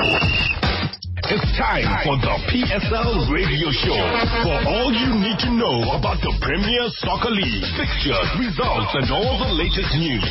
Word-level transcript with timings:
It's 0.00 1.44
time 1.60 1.84
for 2.08 2.16
the 2.16 2.32
PSL 2.48 3.28
Radio 3.28 3.68
Show. 3.68 4.00
For 4.42 4.56
all 4.64 4.88
you 4.88 5.12
need 5.20 5.36
to 5.44 5.52
know 5.52 5.92
about 5.92 6.16
the 6.24 6.32
Premier 6.40 6.88
Soccer 7.04 7.28
League, 7.30 7.68
fixtures, 7.76 8.28
results, 8.40 8.96
and 8.96 9.12
all 9.12 9.36
the 9.38 9.52
latest 9.52 9.92
news. 10.00 10.24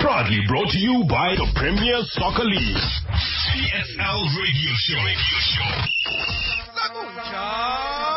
Proudly 0.00 0.40
brought 0.48 0.72
to 0.72 0.80
you 0.80 1.04
by 1.04 1.36
the 1.36 1.44
Premier 1.54 2.00
Soccer 2.16 2.48
League. 2.48 2.80
PSL 3.12 4.20
Radio 4.40 4.72
Show. 4.88 5.04
Radio 5.04 5.36
Show. 7.28 8.09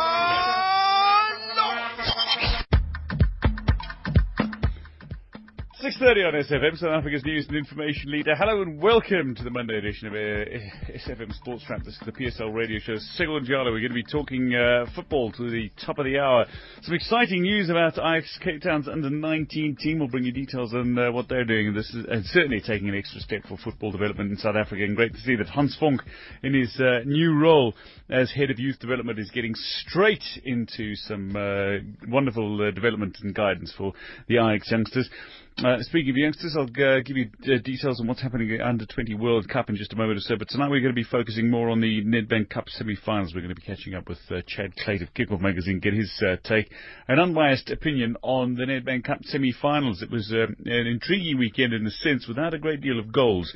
6.30 5.84 6.26
on 6.26 6.32
SFM, 6.32 6.78
South 6.78 6.96
Africa's 6.96 7.22
news 7.26 7.46
and 7.46 7.58
information 7.58 8.10
leader. 8.10 8.34
Hello 8.34 8.62
and 8.62 8.80
welcome 8.80 9.34
to 9.34 9.44
the 9.44 9.50
Monday 9.50 9.76
edition 9.76 10.08
of 10.08 10.14
uh, 10.14 10.96
SFM 10.96 11.30
Sports 11.34 11.62
Wrap. 11.68 11.84
This 11.84 11.92
is 11.92 12.00
the 12.06 12.12
PSL 12.12 12.54
radio 12.54 12.78
show. 12.78 12.96
Sigel 13.16 13.36
and 13.36 13.46
Jalo, 13.46 13.66
we're 13.66 13.86
going 13.86 13.90
to 13.90 13.94
be 13.94 14.02
talking 14.02 14.54
uh, 14.54 14.86
football 14.94 15.30
to 15.32 15.50
the 15.50 15.70
top 15.84 15.98
of 15.98 16.06
the 16.06 16.18
hour. 16.18 16.46
Some 16.80 16.94
exciting 16.94 17.42
news 17.42 17.68
about 17.68 17.98
Ajax 17.98 18.38
Cape 18.42 18.62
Town's 18.62 18.88
under-19 18.88 19.78
team. 19.78 19.98
We'll 19.98 20.08
bring 20.08 20.24
you 20.24 20.32
details 20.32 20.72
on 20.72 20.98
uh, 20.98 21.12
what 21.12 21.28
they're 21.28 21.44
doing. 21.44 21.74
This 21.74 21.90
is 21.90 22.06
uh, 22.06 22.20
certainly 22.32 22.62
taking 22.66 22.88
an 22.88 22.96
extra 22.96 23.20
step 23.20 23.42
for 23.46 23.58
football 23.58 23.92
development 23.92 24.30
in 24.30 24.38
South 24.38 24.56
Africa. 24.56 24.84
And 24.84 24.96
great 24.96 25.12
to 25.12 25.20
see 25.20 25.36
that 25.36 25.48
Hans 25.48 25.76
Vonk, 25.78 25.98
in 26.42 26.54
his 26.54 26.74
uh, 26.80 27.00
new 27.04 27.38
role 27.38 27.74
as 28.08 28.32
head 28.32 28.50
of 28.50 28.58
youth 28.58 28.78
development, 28.78 29.18
is 29.18 29.30
getting 29.32 29.54
straight 29.54 30.24
into 30.44 30.94
some 30.94 31.36
uh, 31.36 32.08
wonderful 32.08 32.72
development 32.72 33.18
and 33.20 33.34
guidance 33.34 33.70
for 33.76 33.92
the 34.28 34.36
Ajax 34.36 34.70
youngsters. 34.70 35.10
Uh, 35.56 35.80
speaking 35.82 36.10
of 36.10 36.16
youngsters, 36.16 36.56
I'll 36.58 36.64
uh, 36.64 37.00
give 37.00 37.16
you 37.16 37.30
uh, 37.44 37.58
details 37.62 38.00
on 38.00 38.08
what's 38.08 38.20
happening 38.20 38.50
at 38.52 38.60
Under 38.60 38.84
20 38.86 39.14
World 39.14 39.48
Cup 39.48 39.68
in 39.68 39.76
just 39.76 39.92
a 39.92 39.96
moment 39.96 40.18
or 40.18 40.20
so. 40.20 40.36
But 40.36 40.48
tonight 40.48 40.68
we're 40.68 40.80
going 40.80 40.92
to 40.92 41.00
be 41.00 41.04
focusing 41.04 41.48
more 41.48 41.70
on 41.70 41.80
the 41.80 42.02
Nedbank 42.04 42.50
Cup 42.50 42.68
semi-finals. 42.68 43.32
We're 43.32 43.42
going 43.42 43.54
to 43.54 43.60
be 43.60 43.62
catching 43.62 43.94
up 43.94 44.08
with 44.08 44.18
uh, 44.32 44.40
Chad 44.48 44.74
Clate 44.74 45.02
of 45.02 45.14
Kickoff 45.14 45.40
Magazine, 45.40 45.78
get 45.78 45.94
his 45.94 46.12
uh, 46.26 46.36
take, 46.42 46.72
an 47.06 47.20
unbiased 47.20 47.70
opinion 47.70 48.16
on 48.22 48.56
the 48.56 48.64
Nedbank 48.64 49.04
Cup 49.04 49.20
semi-finals. 49.22 50.02
It 50.02 50.10
was 50.10 50.32
uh, 50.34 50.46
an 50.64 50.86
intriguing 50.88 51.38
weekend 51.38 51.72
in 51.72 51.86
a 51.86 51.90
sense, 51.90 52.26
without 52.26 52.52
a 52.52 52.58
great 52.58 52.80
deal 52.80 52.98
of 52.98 53.12
goals. 53.12 53.54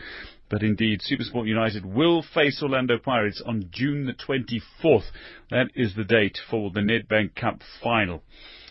But 0.49 0.62
indeed, 0.62 1.01
Supersport 1.01 1.49
United 1.49 1.85
will 1.85 2.23
face 2.33 2.62
Orlando 2.62 2.99
Pirates 2.99 3.43
on 3.45 3.71
June 3.73 4.07
the 4.07 4.15
24th. 4.15 5.11
That 5.51 5.71
is 5.75 5.97
the 5.97 6.05
date 6.05 6.39
for 6.49 6.71
the 6.71 6.81
Nedbank 6.81 7.35
Cup 7.35 7.61
final. 7.83 8.23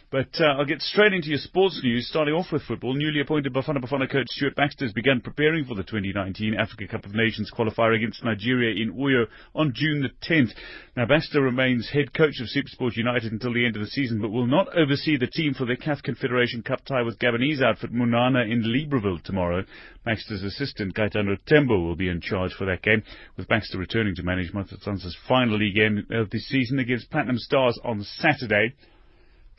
But 0.10 0.40
uh, 0.40 0.56
I'll 0.58 0.66
get 0.66 0.82
straight 0.82 1.12
into 1.12 1.28
your 1.28 1.38
sports 1.38 1.82
news, 1.84 2.08
starting 2.08 2.34
off 2.34 2.54
with 2.54 2.62
football. 2.62 2.94
Newly 2.94 3.20
appointed 3.20 3.54
Bafana 3.54 3.84
Bafana 3.84 4.10
coach 4.10 4.28
Stuart 4.30 4.56
Baxter 4.56 4.86
has 4.86 4.94
begun 4.94 5.20
preparing 5.20 5.66
for 5.66 5.76
the 5.76 5.84
2019 5.84 6.54
Africa 6.54 6.88
Cup 6.88 7.04
of 7.06 7.14
Nations 7.14 7.52
qualifier 7.54 7.94
against 7.94 8.24
Nigeria 8.24 8.82
in 8.82 8.94
Uyo 8.94 9.26
on 9.54 9.74
June 9.76 10.02
the 10.02 10.34
10th. 10.34 10.52
Now, 10.96 11.08
Baxter 11.08 11.42
remains 11.42 11.90
head 11.90 12.14
coach 12.14 12.40
of 12.40 12.48
Supersport 12.48 12.96
United 12.96 13.34
until 13.34 13.54
the 13.54 13.66
end 13.66 13.76
of 13.76 13.82
the 13.82 13.90
season, 13.90 14.22
but 14.22 14.32
will 14.32 14.48
not 14.48 14.70
oversee 14.78 15.18
the 15.18 15.28
team 15.28 15.54
for 15.54 15.66
the 15.66 15.76
CAF 15.76 16.02
Confederation 16.04 16.64
Cup 16.64 16.86
tie 16.86 17.02
with 17.02 17.20
Gabonese 17.20 17.62
outfit 17.62 17.92
Mounana 17.92 18.50
in 18.50 18.64
Libreville 18.64 19.22
tomorrow. 19.24 19.66
Baxter's 20.06 20.42
assistant, 20.42 20.96
Kaitano 20.96 21.38
Tembo, 21.48 21.82
will 21.82 21.98
be 21.98 22.08
in 22.08 22.22
charge 22.22 22.54
for 22.54 22.64
that 22.64 22.82
game, 22.82 23.04
with 23.36 23.50
Baxter 23.50 23.78
returning 23.78 24.16
to 24.16 24.24
manage 24.24 24.54
Matsatsantsa's 24.54 25.18
final 25.28 25.58
league 25.58 25.76
game 25.76 26.08
of 26.12 26.30
the 26.30 26.40
season 26.40 26.80
against 26.80 27.12
Platinum 27.12 27.38
Stars 27.38 27.78
on 27.84 28.02
Saturday. 28.04 28.74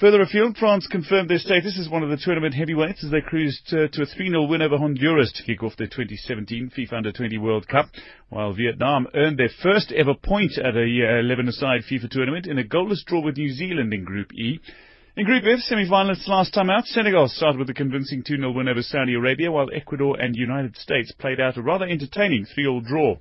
Further 0.01 0.23
afield, 0.23 0.57
France 0.57 0.87
confirmed 0.87 1.29
their 1.29 1.41
status 1.41 1.77
as 1.77 1.89
one 1.89 2.05
of 2.05 2.09
the 2.09 2.23
tournament 2.25 2.55
heavyweights 2.55 3.03
as 3.03 3.11
they 3.11 3.21
cruised 3.21 3.67
uh, 3.75 3.89
to 3.91 4.03
a 4.03 4.07
3-0 4.07 4.49
win 4.49 4.63
over 4.63 4.79
Honduras 4.79 5.33
to 5.33 5.43
kick 5.43 5.65
off 5.65 5.77
their 5.77 5.89
2017 5.89 6.71
FIFA 6.71 6.93
Under-20 6.99 7.41
World 7.41 7.67
Cup, 7.67 7.87
while 8.29 8.53
Vietnam 8.53 9.09
earned 9.17 9.41
their 9.41 9.51
first 9.61 9.91
ever 9.91 10.15
point 10.15 10.53
at 10.57 10.77
a 10.77 10.87
11-a-side 10.87 11.81
FIFA 11.91 12.11
tournament 12.11 12.47
in 12.47 12.61
a 12.61 12.63
goalless 12.63 13.05
draw 13.05 13.21
with 13.21 13.37
New 13.37 13.53
Zealand 13.53 13.93
in 13.93 14.05
Group 14.05 14.33
E. 14.35 14.61
In 15.17 15.25
Group 15.27 15.43
F, 15.45 15.59
semi-finalists 15.59 16.29
last 16.29 16.55
time 16.55 16.71
out, 16.71 16.87
Senegal 16.87 17.27
started 17.27 17.59
with 17.59 17.69
a 17.71 17.75
convincing 17.75 18.23
2-0 18.23 18.55
win 18.55 18.69
over 18.69 18.83
Saudi 18.83 19.15
Arabia, 19.15 19.51
while 19.51 19.67
Ecuador 19.75 20.17
and 20.21 20.37
United 20.37 20.77
States 20.77 21.11
played 21.19 21.41
out 21.41 21.57
a 21.57 21.63
rather 21.63 21.87
entertaining 21.87 22.47
3-all 22.57 22.83
draw. 22.83 23.17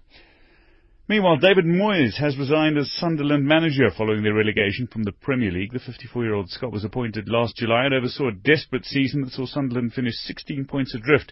Meanwhile, 1.09 1.38
David 1.38 1.63
Moyes 1.63 2.18
has 2.18 2.38
resigned 2.38 2.78
as 2.78 2.91
Sunderland 2.91 3.45
manager 3.45 3.90
following 3.97 4.23
their 4.23 4.34
relegation 4.34 4.88
from 4.88 5.03
the 5.03 5.13
Premier 5.13 5.51
League. 5.51 5.72
The 5.72 5.79
54-year-old 5.79 6.50
Scot 6.50 6.73
was 6.73 6.84
appointed 6.84 7.29
last 7.29 7.56
July 7.56 7.85
and 7.85 7.94
oversaw 7.94 8.28
a 8.28 8.34
desperate 8.34 8.84
season 8.84 9.22
that 9.22 9.31
saw 9.31 9.45
Sunderland 9.45 9.94
finish 9.94 10.16
16 10.16 10.66
points 10.66 10.94
adrift 10.94 11.31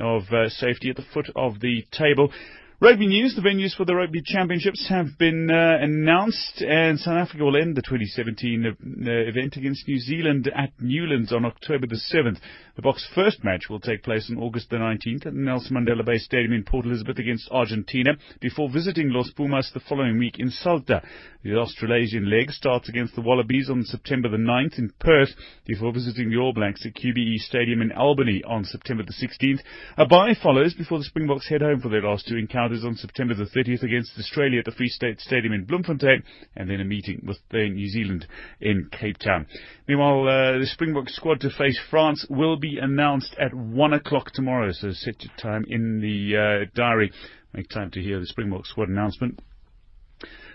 of 0.00 0.22
uh, 0.32 0.48
safety 0.48 0.90
at 0.90 0.96
the 0.96 1.04
foot 1.14 1.30
of 1.36 1.60
the 1.60 1.84
table. 1.92 2.32
Rugby 2.82 3.06
news. 3.06 3.36
The 3.36 3.42
venues 3.42 3.76
for 3.76 3.84
the 3.84 3.94
Rugby 3.94 4.22
Championships 4.24 4.88
have 4.88 5.16
been 5.16 5.48
uh, 5.48 5.78
announced, 5.80 6.60
and 6.62 6.98
South 6.98 7.14
Africa 7.14 7.44
will 7.44 7.56
end 7.56 7.76
the 7.76 7.82
2017 7.82 8.66
uh, 8.66 8.72
event 9.06 9.56
against 9.56 9.86
New 9.86 10.00
Zealand 10.00 10.50
at 10.52 10.72
Newlands 10.80 11.32
on 11.32 11.44
October 11.44 11.86
the 11.86 12.00
7th. 12.12 12.38
The 12.74 12.82
Boks' 12.82 13.06
first 13.14 13.44
match 13.44 13.68
will 13.70 13.78
take 13.78 14.02
place 14.02 14.28
on 14.28 14.42
August 14.42 14.70
the 14.70 14.78
19th 14.78 15.26
at 15.26 15.34
Nelson 15.34 15.76
Mandela 15.76 16.04
Bay 16.04 16.18
Stadium 16.18 16.54
in 16.54 16.64
Port 16.64 16.84
Elizabeth 16.84 17.18
against 17.18 17.48
Argentina, 17.52 18.16
before 18.40 18.68
visiting 18.68 19.10
Los 19.10 19.30
Pumas 19.30 19.70
the 19.72 19.80
following 19.88 20.18
week 20.18 20.40
in 20.40 20.50
Salta. 20.50 21.02
The 21.44 21.54
Australasian 21.54 22.28
leg 22.28 22.50
starts 22.50 22.88
against 22.88 23.14
the 23.14 23.20
Wallabies 23.20 23.70
on 23.70 23.84
September 23.84 24.28
the 24.28 24.38
9th 24.38 24.78
in 24.78 24.92
Perth, 24.98 25.36
before 25.66 25.92
visiting 25.92 26.30
the 26.30 26.38
All 26.38 26.52
Blacks 26.52 26.84
at 26.84 26.94
QBE 26.94 27.36
Stadium 27.36 27.80
in 27.80 27.92
Albany 27.92 28.42
on 28.44 28.64
September 28.64 29.04
the 29.04 29.12
16th. 29.12 29.60
A 29.98 30.06
bye 30.06 30.34
follows 30.42 30.74
before 30.74 30.98
the 30.98 31.04
Springboks 31.04 31.48
head 31.48 31.62
home 31.62 31.80
for 31.80 31.88
their 31.88 32.02
last 32.02 32.26
two 32.26 32.36
encounters 32.36 32.71
on 32.84 32.96
September 32.96 33.34
the 33.34 33.44
30th 33.44 33.82
against 33.82 34.18
Australia 34.18 34.60
at 34.60 34.64
the 34.64 34.72
Free 34.72 34.88
State 34.88 35.20
Stadium 35.20 35.52
in 35.52 35.64
Bloemfontein, 35.64 36.22
and 36.56 36.70
then 36.70 36.80
a 36.80 36.84
meeting 36.84 37.22
with 37.26 37.38
New 37.52 37.88
Zealand 37.88 38.26
in 38.60 38.88
Cape 38.90 39.18
Town. 39.18 39.46
Meanwhile, 39.86 40.26
uh, 40.26 40.58
the 40.58 40.66
Springbok 40.66 41.08
squad 41.10 41.40
to 41.42 41.50
face 41.50 41.78
France 41.90 42.26
will 42.30 42.56
be 42.56 42.78
announced 42.78 43.36
at 43.38 43.52
1 43.54 43.92
o'clock 43.92 44.32
tomorrow, 44.32 44.72
so 44.72 44.92
set 44.92 45.22
your 45.22 45.32
time 45.36 45.64
in 45.68 46.00
the 46.00 46.36
uh, 46.36 46.70
diary. 46.74 47.12
Make 47.52 47.68
time 47.68 47.90
to 47.92 48.00
hear 48.00 48.18
the 48.18 48.26
Springbok 48.26 48.64
squad 48.66 48.88
announcement. 48.88 49.40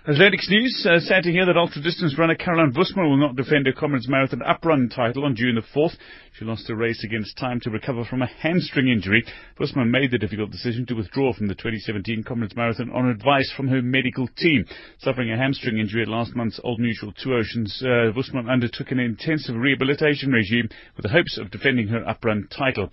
Athletics 0.07 0.47
news. 0.49 0.87
Uh, 0.89 1.01
sad 1.01 1.23
to 1.23 1.31
hear 1.33 1.45
that 1.45 1.57
ultra-distance 1.57 2.17
runner 2.17 2.35
Caroline 2.35 2.71
Wöstmann 2.71 3.09
will 3.09 3.17
not 3.17 3.35
defend 3.35 3.65
her 3.65 3.73
Comrades 3.73 4.07
Marathon 4.07 4.39
uprun 4.39 4.89
title 4.89 5.25
on 5.25 5.35
June 5.35 5.55
the 5.55 5.77
4th. 5.77 5.97
She 6.31 6.45
lost 6.45 6.69
a 6.69 6.77
race 6.77 7.03
against 7.03 7.37
time 7.37 7.59
to 7.59 7.69
recover 7.69 8.05
from 8.05 8.21
a 8.21 8.25
hamstring 8.25 8.87
injury. 8.87 9.25
Wöstmann 9.59 9.89
made 9.89 10.11
the 10.11 10.17
difficult 10.17 10.49
decision 10.49 10.85
to 10.85 10.93
withdraw 10.93 11.33
from 11.33 11.47
the 11.47 11.55
2017 11.55 12.23
Comrades 12.23 12.55
Marathon 12.55 12.89
on 12.91 13.09
advice 13.09 13.51
from 13.57 13.67
her 13.67 13.81
medical 13.81 14.29
team. 14.37 14.63
Suffering 14.99 15.29
a 15.29 15.35
hamstring 15.35 15.77
injury 15.77 16.03
at 16.03 16.07
last 16.07 16.33
month's 16.37 16.61
Old 16.63 16.79
Mutual 16.79 17.11
Two 17.11 17.33
Oceans, 17.33 17.83
uh, 17.85 18.13
undertook 18.49 18.91
an 18.91 18.99
intensive 18.99 19.57
rehabilitation 19.57 20.31
regime 20.31 20.69
with 20.95 21.03
the 21.03 21.11
hopes 21.11 21.37
of 21.37 21.51
defending 21.51 21.89
her 21.89 22.05
uprun 22.05 22.49
title. 22.49 22.89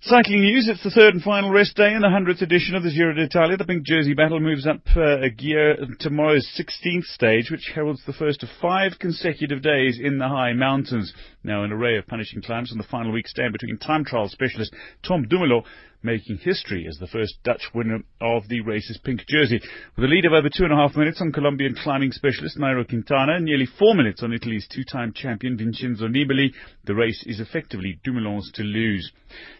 Cycling 0.00 0.42
news, 0.42 0.68
it's 0.68 0.84
the 0.84 0.92
third 0.92 1.14
and 1.14 1.22
final 1.24 1.50
rest 1.50 1.74
day 1.74 1.92
in 1.92 2.02
the 2.02 2.06
100th 2.06 2.40
edition 2.40 2.76
of 2.76 2.84
the 2.84 2.90
Giro 2.90 3.14
d'Italia. 3.14 3.56
The 3.56 3.64
pink 3.64 3.82
jersey 3.82 4.14
battle 4.14 4.38
moves 4.38 4.64
up 4.64 4.78
uh, 4.94 5.18
a 5.18 5.28
gear 5.28 5.76
tomorrow's 5.98 6.46
16th 6.56 7.02
stage, 7.02 7.50
which 7.50 7.72
heralds 7.74 8.04
the 8.06 8.12
first 8.12 8.44
of 8.44 8.48
five 8.62 8.92
consecutive 9.00 9.60
days 9.60 9.98
in 10.00 10.18
the 10.18 10.28
high 10.28 10.52
mountains. 10.52 11.12
Now, 11.42 11.64
an 11.64 11.72
array 11.72 11.98
of 11.98 12.06
punishing 12.06 12.42
climbs 12.42 12.70
on 12.70 12.78
the 12.78 12.84
final 12.84 13.10
week 13.10 13.26
stand 13.26 13.52
between 13.52 13.76
time 13.76 14.04
trial 14.04 14.28
specialist 14.28 14.72
Tom 15.02 15.26
Dumoulin 15.26 15.64
making 16.02 16.38
history 16.38 16.86
as 16.88 16.98
the 16.98 17.06
first 17.06 17.34
Dutch 17.42 17.70
winner 17.74 17.98
of 18.20 18.48
the 18.48 18.60
race's 18.60 18.98
pink 18.98 19.22
jersey. 19.28 19.60
With 19.96 20.04
a 20.04 20.08
lead 20.08 20.24
of 20.24 20.32
over 20.32 20.48
two 20.48 20.64
and 20.64 20.72
a 20.72 20.76
half 20.76 20.96
minutes 20.96 21.20
on 21.20 21.32
Colombian 21.32 21.74
climbing 21.74 22.12
specialist 22.12 22.58
Nairo 22.58 22.88
Quintana 22.88 23.40
nearly 23.40 23.66
four 23.66 23.94
minutes 23.94 24.22
on 24.22 24.32
Italy's 24.32 24.68
two-time 24.68 25.12
champion 25.12 25.56
Vincenzo 25.56 26.06
Nibali, 26.06 26.52
the 26.84 26.94
race 26.94 27.24
is 27.26 27.40
effectively 27.40 28.00
Dumoulin's 28.04 28.50
to 28.52 28.62
lose. 28.62 29.10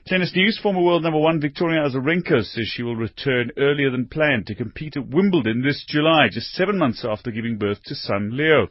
Tennis 0.06 0.32
news, 0.34 0.58
former 0.62 0.80
world 0.80 1.02
number 1.02 1.18
one 1.18 1.40
Victoria 1.40 1.82
Azarenka 1.82 2.42
says 2.42 2.66
she 2.66 2.82
will 2.82 2.96
return 2.96 3.50
earlier 3.58 3.90
than 3.90 4.06
planned 4.06 4.46
to 4.46 4.54
compete 4.54 4.96
at 4.96 5.08
Wimbledon 5.08 5.62
this 5.62 5.84
July, 5.88 6.28
just 6.30 6.52
seven 6.52 6.78
months 6.78 7.04
after 7.04 7.30
giving 7.30 7.58
birth 7.58 7.82
to 7.84 7.94
son 7.94 8.30
Leo. 8.32 8.68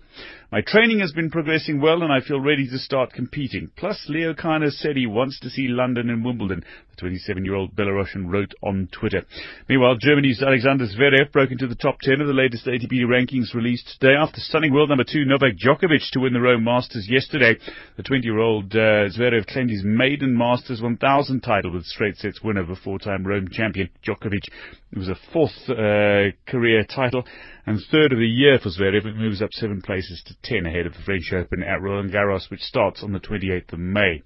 My 0.50 0.62
training 0.62 1.00
has 1.00 1.12
been 1.12 1.30
progressing 1.30 1.82
well 1.82 2.04
and 2.04 2.14
I 2.14 2.22
feel 2.22 2.40
ready 2.40 2.70
to 2.70 2.78
start 2.78 3.12
competing. 3.12 3.70
Plus, 3.76 4.06
Leo 4.08 4.34
Kana 4.34 4.72
said 4.72 4.96
he 4.96 5.06
wants 5.06 5.42
to 5.42 5.50
see 5.50 5.68
London 5.68 6.10
and 6.10 6.24
Wimbledon. 6.24 6.64
the 6.96 7.06
27-year-old 7.06 7.76
Belarusian 7.76 8.32
wrote 8.32 8.54
on 8.64 8.88
Twitter. 8.94 9.24
Meanwhile, 9.68 9.98
Germany's 10.00 10.42
Alexander 10.42 10.86
Zverev 10.86 11.34
broke 11.34 11.52
into 11.52 11.68
the 11.68 11.76
top 11.76 12.00
10 12.00 12.22
of 12.22 12.28
the 12.28 12.34
latest 12.34 12.66
ATP 12.66 13.04
rankings 13.04 13.54
released 13.54 13.98
today 14.00 14.14
after 14.14 14.40
stunning 14.40 14.74
world 14.74 14.88
number 14.88 15.04
two 15.04 15.26
Novak 15.26 15.58
Djokovic 15.58 16.10
to 16.12 16.22
win 16.22 16.32
the 16.32 16.40
Rome 16.40 16.64
Masters 16.64 17.10
yesterday. 17.10 17.58
The 17.98 18.04
20-year-old 18.04 18.74
uh, 18.74 19.12
Zverev 19.12 19.48
claimed 19.48 19.70
his 19.70 19.84
maiden 19.84 20.38
Masters 20.38 20.82
1000 20.82 21.42
title 21.42 21.74
with 21.74 21.84
straight 21.84 22.16
sets 22.16 22.42
win 22.42 22.58
over 22.58 22.74
four-time 22.74 23.28
Rome 23.28 23.50
champion 23.52 23.90
Djokovic. 24.02 24.48
It 24.92 24.98
was 24.98 25.10
a 25.10 25.18
fourth 25.34 25.52
uh, 25.70 26.32
career 26.50 26.86
title 26.86 27.26
and 27.66 27.80
third 27.92 28.14
of 28.14 28.20
the 28.20 28.28
year 28.28 28.58
for 28.58 28.70
Zverev. 28.70 29.06
It 29.06 29.18
moves 29.18 29.42
up 29.42 29.50
seven 29.52 29.82
places 29.82 30.24
to 30.26 30.36
10 30.44 30.66
ahead 30.66 30.86
of 30.86 30.94
the 30.94 31.04
French 31.04 31.32
Open 31.34 31.62
at 31.62 31.82
Roland 31.82 32.12
Garros, 32.12 32.50
which 32.50 32.62
starts 32.62 33.04
on 33.04 33.12
the 33.12 33.20
28th 33.20 33.74
of 33.74 33.80
May. 33.80 34.24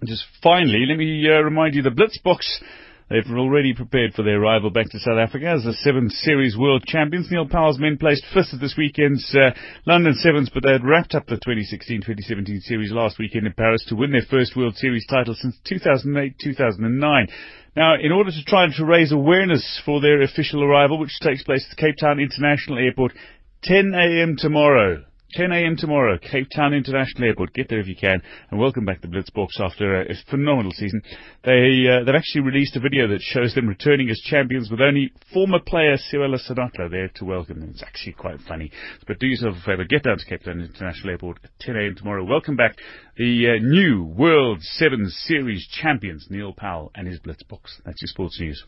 And 0.00 0.08
Just 0.08 0.24
finally, 0.42 0.86
let 0.88 0.96
me 0.96 1.28
uh, 1.28 1.40
remind 1.42 1.74
you 1.74 1.82
the 1.82 1.90
Blitzboks 1.90 2.60
They've 3.10 3.24
already 3.30 3.72
prepared 3.72 4.12
for 4.12 4.22
their 4.22 4.38
arrival 4.38 4.68
back 4.68 4.90
to 4.90 4.98
South 4.98 5.16
Africa 5.16 5.48
as 5.48 5.64
the 5.64 5.72
Sevens 5.72 6.20
Series 6.20 6.58
world 6.58 6.84
champions. 6.86 7.28
Neil 7.30 7.48
Powell's 7.48 7.78
men 7.78 7.96
placed 7.96 8.26
fifth 8.34 8.52
at 8.52 8.60
this 8.60 8.74
weekend's 8.76 9.34
uh, 9.34 9.56
London 9.86 10.12
Sevens, 10.12 10.50
but 10.52 10.62
they 10.62 10.72
had 10.72 10.84
wrapped 10.84 11.14
up 11.14 11.26
the 11.26 11.36
2016-2017 11.36 12.60
series 12.60 12.92
last 12.92 13.18
weekend 13.18 13.46
in 13.46 13.54
Paris 13.54 13.82
to 13.88 13.96
win 13.96 14.12
their 14.12 14.28
first 14.28 14.54
World 14.56 14.76
Series 14.76 15.06
title 15.06 15.34
since 15.34 15.56
2008-2009. 15.70 17.30
Now, 17.78 17.94
in 17.94 18.10
order 18.10 18.32
to 18.32 18.44
try 18.44 18.66
to 18.66 18.84
raise 18.84 19.12
awareness 19.12 19.80
for 19.84 20.00
their 20.00 20.20
official 20.22 20.64
arrival, 20.64 20.98
which 20.98 21.16
takes 21.20 21.44
place 21.44 21.64
at 21.70 21.76
Cape 21.76 21.94
Town 22.00 22.18
International 22.18 22.76
Airport, 22.76 23.12
10 23.62 23.92
a.m. 23.94 24.34
tomorrow. 24.36 25.04
10 25.34 25.52
a.m. 25.52 25.76
tomorrow, 25.76 26.16
Cape 26.18 26.48
Town 26.56 26.72
International 26.72 27.28
Airport. 27.28 27.52
Get 27.52 27.68
there 27.68 27.80
if 27.80 27.86
you 27.86 27.94
can. 27.94 28.22
And 28.50 28.58
welcome 28.58 28.86
back 28.86 29.02
to 29.02 29.08
Blitzboks 29.08 29.60
after 29.60 30.00
a, 30.00 30.14
phenomenal 30.30 30.72
season. 30.72 31.02
They, 31.44 31.84
uh, 31.86 32.04
they've 32.04 32.14
actually 32.14 32.42
released 32.42 32.76
a 32.76 32.80
video 32.80 33.06
that 33.08 33.20
shows 33.20 33.54
them 33.54 33.68
returning 33.68 34.08
as 34.08 34.18
champions 34.20 34.70
with 34.70 34.80
only 34.80 35.12
former 35.34 35.58
player 35.60 35.96
Seabelo 35.96 36.38
Senatla 36.38 36.90
there 36.90 37.10
to 37.16 37.26
welcome 37.26 37.60
them. 37.60 37.70
It's 37.70 37.82
actually 37.82 38.14
quite 38.14 38.40
funny. 38.48 38.70
But 39.06 39.18
do 39.18 39.26
yourself 39.26 39.56
a 39.60 39.66
favour, 39.66 39.84
get 39.84 40.04
down 40.04 40.16
to 40.16 40.24
Cape 40.24 40.44
Town 40.44 40.60
International 40.60 41.10
Airport 41.10 41.40
at 41.44 41.50
10 41.60 41.76
a.m. 41.76 41.94
tomorrow. 41.94 42.24
Welcome 42.24 42.56
back 42.56 42.78
the 43.18 43.58
uh, 43.58 43.62
new 43.62 44.04
World 44.04 44.62
Sevens 44.62 45.14
Series 45.26 45.68
champions, 45.68 46.26
Neil 46.30 46.54
Powell 46.54 46.90
and 46.94 47.06
his 47.06 47.20
Blitzboks. 47.20 47.82
That's 47.84 48.00
your 48.00 48.08
sports 48.08 48.40
news. 48.40 48.64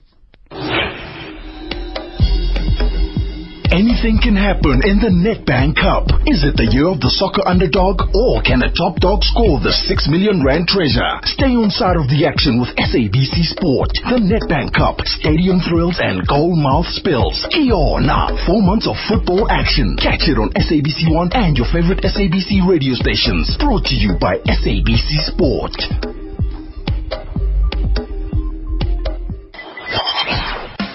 Anything 3.70 4.18
can 4.18 4.34
happen 4.34 4.82
in 4.82 4.98
the 4.98 5.14
Nedbank 5.14 5.78
Cup. 5.78 6.10
Is 6.26 6.42
it 6.42 6.58
the 6.58 6.66
year 6.74 6.90
of 6.90 6.98
the 6.98 7.06
soccer 7.14 7.46
underdog 7.46 8.02
or 8.18 8.42
can 8.42 8.66
a 8.66 8.70
top 8.74 8.98
dog 8.98 9.22
score 9.22 9.62
the 9.62 9.70
6 9.70 10.10
million 10.10 10.42
rand 10.42 10.66
treasure? 10.66 11.22
Stay 11.22 11.54
on 11.54 11.70
side 11.70 11.94
of 11.94 12.10
the 12.10 12.26
action 12.26 12.58
with 12.58 12.74
SABC 12.74 13.54
Sport. 13.54 13.94
The 14.10 14.18
Nedbank 14.18 14.74
Cup, 14.74 14.98
stadium 15.06 15.62
thrills 15.62 16.02
and 16.02 16.26
goal 16.26 16.58
mouth 16.58 16.90
spills. 16.90 17.46
Kiona, 17.54 18.34
four 18.42 18.58
months 18.58 18.90
of 18.90 18.98
football 19.06 19.46
action. 19.46 19.94
Catch 20.02 20.26
it 20.26 20.34
on 20.34 20.50
SABC 20.58 21.06
One 21.14 21.30
and 21.30 21.54
your 21.54 21.70
favorite 21.70 22.02
SABC 22.02 22.66
radio 22.66 22.98
stations. 22.98 23.54
Brought 23.62 23.86
to 23.86 23.94
you 23.94 24.18
by 24.18 24.42
SABC 24.50 25.30
Sport. 25.30 26.19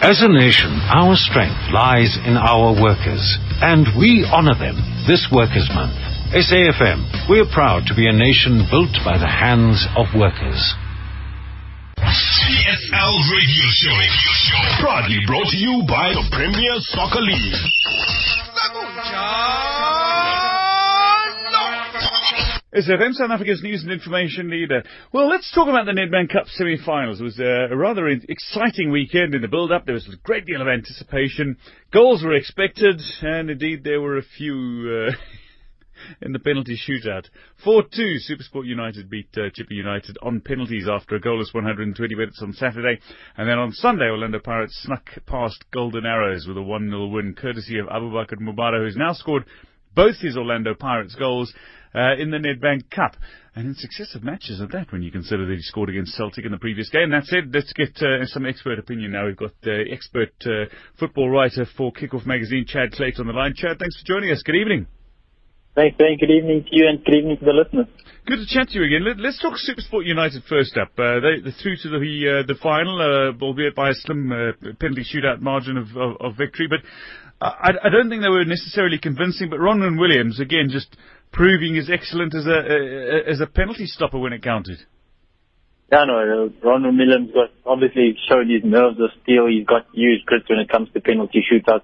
As 0.05 0.21
a 0.21 0.29
nation, 0.29 0.69
our 0.93 1.17
strength 1.17 1.73
lies 1.73 2.13
in 2.29 2.37
our 2.37 2.77
workers, 2.77 3.25
and 3.57 3.89
we 3.97 4.21
honor 4.29 4.53
them 4.53 4.77
this 5.09 5.25
Workers' 5.33 5.65
Month. 5.73 5.97
SAFM, 6.29 7.25
we're 7.27 7.49
proud 7.49 7.89
to 7.89 7.97
be 7.97 8.05
a 8.05 8.13
nation 8.13 8.69
built 8.69 8.93
by 9.01 9.17
the 9.17 9.25
hands 9.25 9.81
of 9.97 10.05
workers. 10.13 10.61
PSL 11.97 13.15
Radio 13.33 13.65
Show. 13.81 13.97
Proudly 14.77 15.25
brought 15.25 15.49
to 15.49 15.57
you 15.57 15.81
by 15.89 16.13
the 16.13 16.21
Premier 16.29 16.77
Soccer 16.93 17.25
League. 17.25 17.57
SFM 22.75 23.13
South 23.13 23.31
Africa's 23.31 23.63
news 23.63 23.83
and 23.83 23.91
information 23.91 24.49
leader. 24.49 24.83
Well, 25.13 25.29
let's 25.29 25.49
talk 25.55 25.69
about 25.69 25.85
the 25.85 25.93
Nedbank 25.93 26.33
Cup 26.33 26.47
semi-finals. 26.47 27.21
It 27.21 27.23
was 27.23 27.39
a 27.39 27.73
rather 27.73 28.09
exciting 28.09 28.91
weekend 28.91 29.33
in 29.33 29.41
the 29.41 29.47
build-up. 29.47 29.85
There 29.85 29.93
was 29.93 30.09
a 30.09 30.17
great 30.27 30.45
deal 30.45 30.61
of 30.61 30.67
anticipation. 30.67 31.55
Goals 31.93 32.21
were 32.21 32.33
expected, 32.33 32.99
and 33.21 33.49
indeed 33.49 33.85
there 33.85 34.01
were 34.01 34.17
a 34.17 34.23
few 34.37 35.07
uh, 35.07 35.11
in 36.21 36.33
the 36.33 36.39
penalty 36.39 36.77
shootout. 36.77 37.29
4-2, 37.65 38.17
Supersport 38.29 38.65
United 38.65 39.09
beat 39.09 39.29
uh, 39.37 39.47
Chippa 39.57 39.71
United 39.71 40.17
on 40.21 40.41
penalties 40.41 40.89
after 40.91 41.15
a 41.15 41.21
goalless 41.21 41.53
120 41.53 42.13
minutes 42.13 42.41
on 42.41 42.51
Saturday. 42.51 42.99
And 43.37 43.47
then 43.47 43.57
on 43.57 43.71
Sunday, 43.71 44.09
Orlando 44.09 44.39
Pirates 44.39 44.77
snuck 44.83 45.11
past 45.25 45.63
Golden 45.71 46.05
Arrows 46.05 46.45
with 46.45 46.57
a 46.57 46.59
1-0 46.59 47.09
win, 47.09 47.35
courtesy 47.35 47.79
of 47.79 47.87
Abbubaker 47.87 48.35
Mobara, 48.41 48.83
who's 48.83 48.97
now 48.97 49.13
scored 49.13 49.45
both 49.95 50.17
his 50.19 50.37
Orlando 50.37 50.73
Pirates 50.73 51.15
goals 51.15 51.53
uh, 51.95 52.15
in 52.17 52.29
the 52.31 52.37
Nedbank 52.37 52.89
Cup. 52.89 53.15
And 53.55 53.67
in 53.67 53.75
successive 53.75 54.21
matches 54.21 54.59
at 54.59 54.71
that, 54.73 54.91
when 54.91 55.01
you 55.01 55.11
consider 55.11 55.45
that 55.45 55.55
he 55.55 55.61
scored 55.61 55.89
against 55.89 56.15
Celtic 56.15 56.45
in 56.45 56.51
the 56.51 56.57
previous 56.57 56.89
game. 56.89 57.11
That 57.11 57.23
said, 57.23 57.51
let's 57.53 57.71
get 57.71 57.95
uh, 58.01 58.25
some 58.25 58.45
expert 58.45 58.79
opinion 58.79 59.13
now. 59.13 59.27
We've 59.27 59.37
got 59.37 59.53
uh, 59.65 59.71
expert 59.89 60.33
uh, 60.45 60.65
football 60.99 61.29
writer 61.29 61.65
for 61.77 61.93
Kickoff 61.93 62.25
Magazine, 62.25 62.65
Chad 62.67 62.91
Clayton, 62.91 63.21
on 63.21 63.27
the 63.27 63.33
line. 63.33 63.53
Chad, 63.55 63.79
thanks 63.79 63.97
for 64.01 64.05
joining 64.05 64.31
us. 64.31 64.43
Good 64.43 64.55
evening. 64.55 64.87
Thanks, 65.75 65.97
Ben. 65.97 66.15
Good 66.17 66.31
evening 66.31 66.63
to 66.63 66.69
you 66.71 66.87
and 66.87 67.03
good 67.03 67.15
evening 67.15 67.37
to 67.37 67.43
the 67.43 67.51
listeners. 67.51 67.87
Good 68.25 68.39
to 68.39 68.47
chat 68.47 68.69
to 68.69 68.79
you 68.79 68.85
again. 68.87 69.03
Let, 69.03 69.19
us 69.19 69.37
talk 69.41 69.59
Supersport 69.59 70.05
United 70.05 70.43
first 70.47 70.77
up. 70.77 70.95
Uh, 70.97 71.19
they, 71.19 71.43
they're 71.43 71.59
through 71.61 71.75
to 71.83 71.89
the 71.89 71.99
uh, 71.99 72.47
the 72.47 72.55
final, 72.63 72.95
uh, 72.95 73.35
albeit 73.43 73.75
by 73.75 73.89
a 73.89 73.93
slim 73.93 74.31
uh, 74.31 74.55
penalty 74.79 75.03
shootout 75.03 75.41
margin 75.41 75.75
of, 75.75 75.91
of, 75.97 76.15
of 76.21 76.37
victory. 76.37 76.67
But 76.71 76.79
I, 77.41 77.75
I, 77.83 77.89
don't 77.91 78.09
think 78.09 78.23
they 78.23 78.31
were 78.31 78.45
necessarily 78.45 78.99
convincing. 79.03 79.49
But 79.49 79.59
Ronwen 79.59 79.99
Williams 79.99 80.39
again 80.39 80.69
just 80.71 80.95
proving 81.33 81.75
as 81.77 81.89
excellent 81.91 82.33
as 82.33 82.47
a, 82.47 83.29
as 83.29 83.41
a 83.41 83.45
penalty 83.45 83.85
stopper 83.85 84.17
when 84.17 84.31
it 84.31 84.41
counted. 84.41 84.79
Yeah, 85.91 86.05
no, 86.05 86.15
uh, 86.15 86.65
Ronwen 86.65 86.95
Williams 86.97 87.35
got 87.35 87.51
obviously 87.65 88.15
shown 88.31 88.47
his 88.49 88.63
nerves 88.63 88.95
of 89.03 89.11
steel. 89.23 89.47
He's 89.51 89.67
got 89.67 89.91
huge 89.93 90.23
grit 90.25 90.43
when 90.47 90.59
it 90.59 90.69
comes 90.69 90.87
to 90.93 91.01
penalty 91.01 91.43
shootouts. 91.43 91.83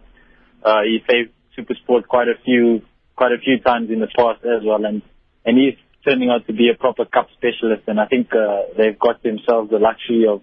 Uh, 0.64 0.80
he 0.88 1.04
saved 1.12 1.36
Supersport 1.60 2.08
quite 2.08 2.30
a 2.30 2.40
few 2.46 2.82
quite 3.22 3.34
a 3.34 3.38
few 3.38 3.60
times 3.60 3.92
in 3.92 4.00
the 4.00 4.08
past 4.18 4.42
as 4.44 4.66
well, 4.66 4.84
and 4.84 5.04
and 5.46 5.54
he's 5.56 5.78
turning 6.04 6.32
out 6.32 6.48
to 6.48 6.54
be 6.54 6.72
a 6.74 6.78
proper 6.78 7.06
cup 7.06 7.28
specialist. 7.38 7.84
And 7.86 8.00
I 8.00 8.08
think 8.08 8.34
uh, 8.34 8.74
they've 8.76 8.98
got 8.98 9.22
themselves 9.22 9.70
the 9.70 9.78
luxury 9.78 10.26
of 10.28 10.42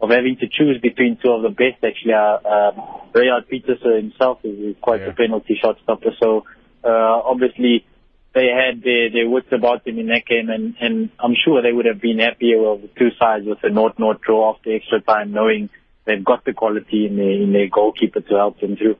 of 0.00 0.10
having 0.10 0.36
to 0.38 0.46
choose 0.46 0.78
between 0.80 1.18
two 1.20 1.32
of 1.32 1.42
the 1.42 1.50
best. 1.50 1.82
Actually, 1.82 2.14
uh, 2.14 2.38
uh, 2.54 2.72
Reyaad 3.16 3.50
Pieterse 3.50 3.96
himself 3.96 4.38
is, 4.44 4.76
quite 4.80 5.00
yeah. 5.00 5.08
a 5.08 5.12
penalty 5.12 5.58
shot 5.60 5.76
stopper. 5.82 6.12
So 6.22 6.44
uh, 6.84 7.18
obviously 7.32 7.84
they 8.32 8.46
had 8.46 8.80
their, 8.84 9.10
their 9.10 9.28
wits 9.28 9.50
about 9.50 9.84
them 9.84 9.98
in 9.98 10.06
that 10.06 10.24
game, 10.24 10.48
and, 10.48 10.76
and 10.80 11.10
I'm 11.18 11.34
sure 11.44 11.60
they 11.60 11.72
would 11.72 11.86
have 11.86 12.00
been 12.00 12.20
happier 12.20 12.58
the 12.78 12.88
two 12.96 13.10
sides 13.18 13.44
with 13.44 13.58
a 13.64 13.70
not-not 13.70 14.22
draw 14.22 14.54
after 14.54 14.72
extra 14.72 15.00
time, 15.02 15.32
knowing 15.32 15.68
they've 16.06 16.24
got 16.24 16.44
the 16.44 16.54
quality 16.54 17.06
in 17.06 17.16
their, 17.16 17.32
in 17.42 17.52
their 17.52 17.68
goalkeeper 17.68 18.20
to 18.20 18.34
help 18.36 18.60
them 18.60 18.76
through. 18.76 18.96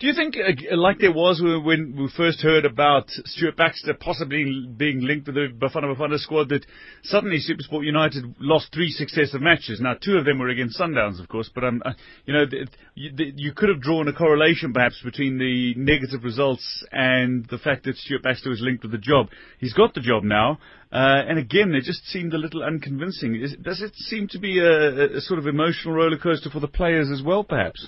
Do 0.00 0.06
you 0.06 0.14
think, 0.14 0.34
uh, 0.34 0.76
like 0.78 0.98
there 0.98 1.12
was 1.12 1.42
when 1.42 1.94
we 1.94 2.08
first 2.16 2.40
heard 2.40 2.64
about 2.64 3.10
Stuart 3.10 3.58
Baxter 3.58 3.92
possibly 3.92 4.66
being 4.74 5.02
linked 5.02 5.26
with 5.26 5.34
the 5.34 5.48
Bafana 5.54 5.94
Bafana 5.94 6.18
squad, 6.18 6.48
that 6.48 6.64
suddenly 7.02 7.36
Supersport 7.36 7.84
United 7.84 8.24
lost 8.40 8.72
three 8.72 8.92
successive 8.92 9.42
matches? 9.42 9.78
Now, 9.78 9.96
two 10.02 10.16
of 10.16 10.24
them 10.24 10.38
were 10.38 10.48
against 10.48 10.80
Sundowns, 10.80 11.20
of 11.20 11.28
course, 11.28 11.50
but 11.54 11.64
um, 11.64 11.82
uh, 11.84 11.92
you 12.24 12.32
know, 12.32 12.46
you, 12.94 13.52
could 13.52 13.68
have 13.68 13.82
drawn 13.82 14.08
a 14.08 14.14
correlation 14.14 14.72
perhaps 14.72 14.98
between 15.04 15.36
the 15.36 15.74
negative 15.76 16.24
results 16.24 16.82
and 16.90 17.44
the 17.50 17.58
fact 17.58 17.84
that 17.84 17.96
Stuart 17.98 18.22
Baxter 18.22 18.48
was 18.48 18.62
linked 18.62 18.82
with 18.82 18.92
the 18.92 18.98
job. 18.98 19.28
He's 19.58 19.74
got 19.74 19.92
the 19.92 20.00
job 20.00 20.24
now, 20.24 20.60
uh, 20.90 21.20
and 21.28 21.38
again, 21.38 21.74
it 21.74 21.84
just 21.84 22.06
seemed 22.06 22.32
a 22.32 22.38
little 22.38 22.62
unconvincing. 22.62 23.36
Is, 23.36 23.54
does 23.60 23.82
it 23.82 23.94
seem 23.96 24.28
to 24.28 24.38
be 24.38 24.60
a, 24.60 25.18
a 25.18 25.20
sort 25.20 25.38
of 25.38 25.46
emotional 25.46 25.92
roller 25.92 26.16
coaster 26.16 26.48
for 26.48 26.60
the 26.60 26.68
players 26.68 27.10
as 27.12 27.22
well, 27.22 27.44
perhaps? 27.44 27.86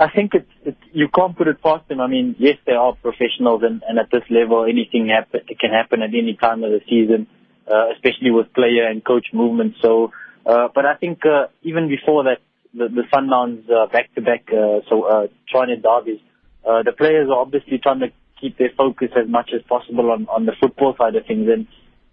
I 0.00 0.08
think 0.08 0.32
it's, 0.32 0.50
it's 0.64 0.80
you 0.92 1.08
can't 1.14 1.36
put 1.36 1.46
it 1.46 1.62
past 1.62 1.86
them. 1.88 2.00
I 2.00 2.06
mean, 2.06 2.34
yes, 2.38 2.56
they 2.66 2.72
are 2.72 2.94
professionals, 2.94 3.62
and, 3.62 3.82
and 3.86 3.98
at 3.98 4.10
this 4.10 4.22
level, 4.30 4.64
anything 4.64 5.08
happen 5.08 5.42
it 5.46 5.58
can 5.58 5.70
happen 5.70 6.00
at 6.00 6.08
any 6.08 6.38
time 6.40 6.64
of 6.64 6.70
the 6.70 6.80
season, 6.88 7.26
uh, 7.70 7.92
especially 7.94 8.30
with 8.30 8.50
player 8.54 8.88
and 8.88 9.04
coach 9.04 9.26
movement. 9.34 9.74
So, 9.82 10.10
uh, 10.46 10.68
but 10.74 10.86
I 10.86 10.94
think 10.94 11.20
uh, 11.26 11.48
even 11.62 11.88
before 11.88 12.24
that, 12.24 12.38
the, 12.72 12.88
the 12.88 13.02
Sundowns 13.12 13.68
uh, 13.70 13.92
back 13.92 14.14
to 14.14 14.22
back, 14.22 14.48
uh, 14.48 14.80
so 14.88 15.02
uh, 15.02 15.26
Tshwane 15.52 15.82
derbies, 15.82 16.20
uh, 16.66 16.82
the 16.82 16.92
players 16.96 17.28
are 17.28 17.38
obviously 17.38 17.76
trying 17.76 18.00
to 18.00 18.08
keep 18.40 18.56
their 18.56 18.70
focus 18.74 19.10
as 19.14 19.28
much 19.28 19.50
as 19.54 19.60
possible 19.68 20.12
on, 20.12 20.26
on 20.28 20.46
the 20.46 20.52
football 20.58 20.94
side 20.96 21.14
of 21.14 21.26
things. 21.26 21.46
And 21.52 21.66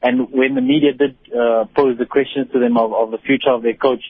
and 0.03 0.29
when 0.31 0.55
the 0.55 0.61
media 0.61 0.91
did 0.91 1.15
uh, 1.31 1.65
pose 1.73 1.97
the 1.97 2.05
questions 2.05 2.51
to 2.51 2.59
them 2.59 2.77
of, 2.77 2.91
of 2.93 3.11
the 3.11 3.17
future 3.17 3.51
of 3.51 3.63
their 3.63 3.75
coach, 3.75 4.03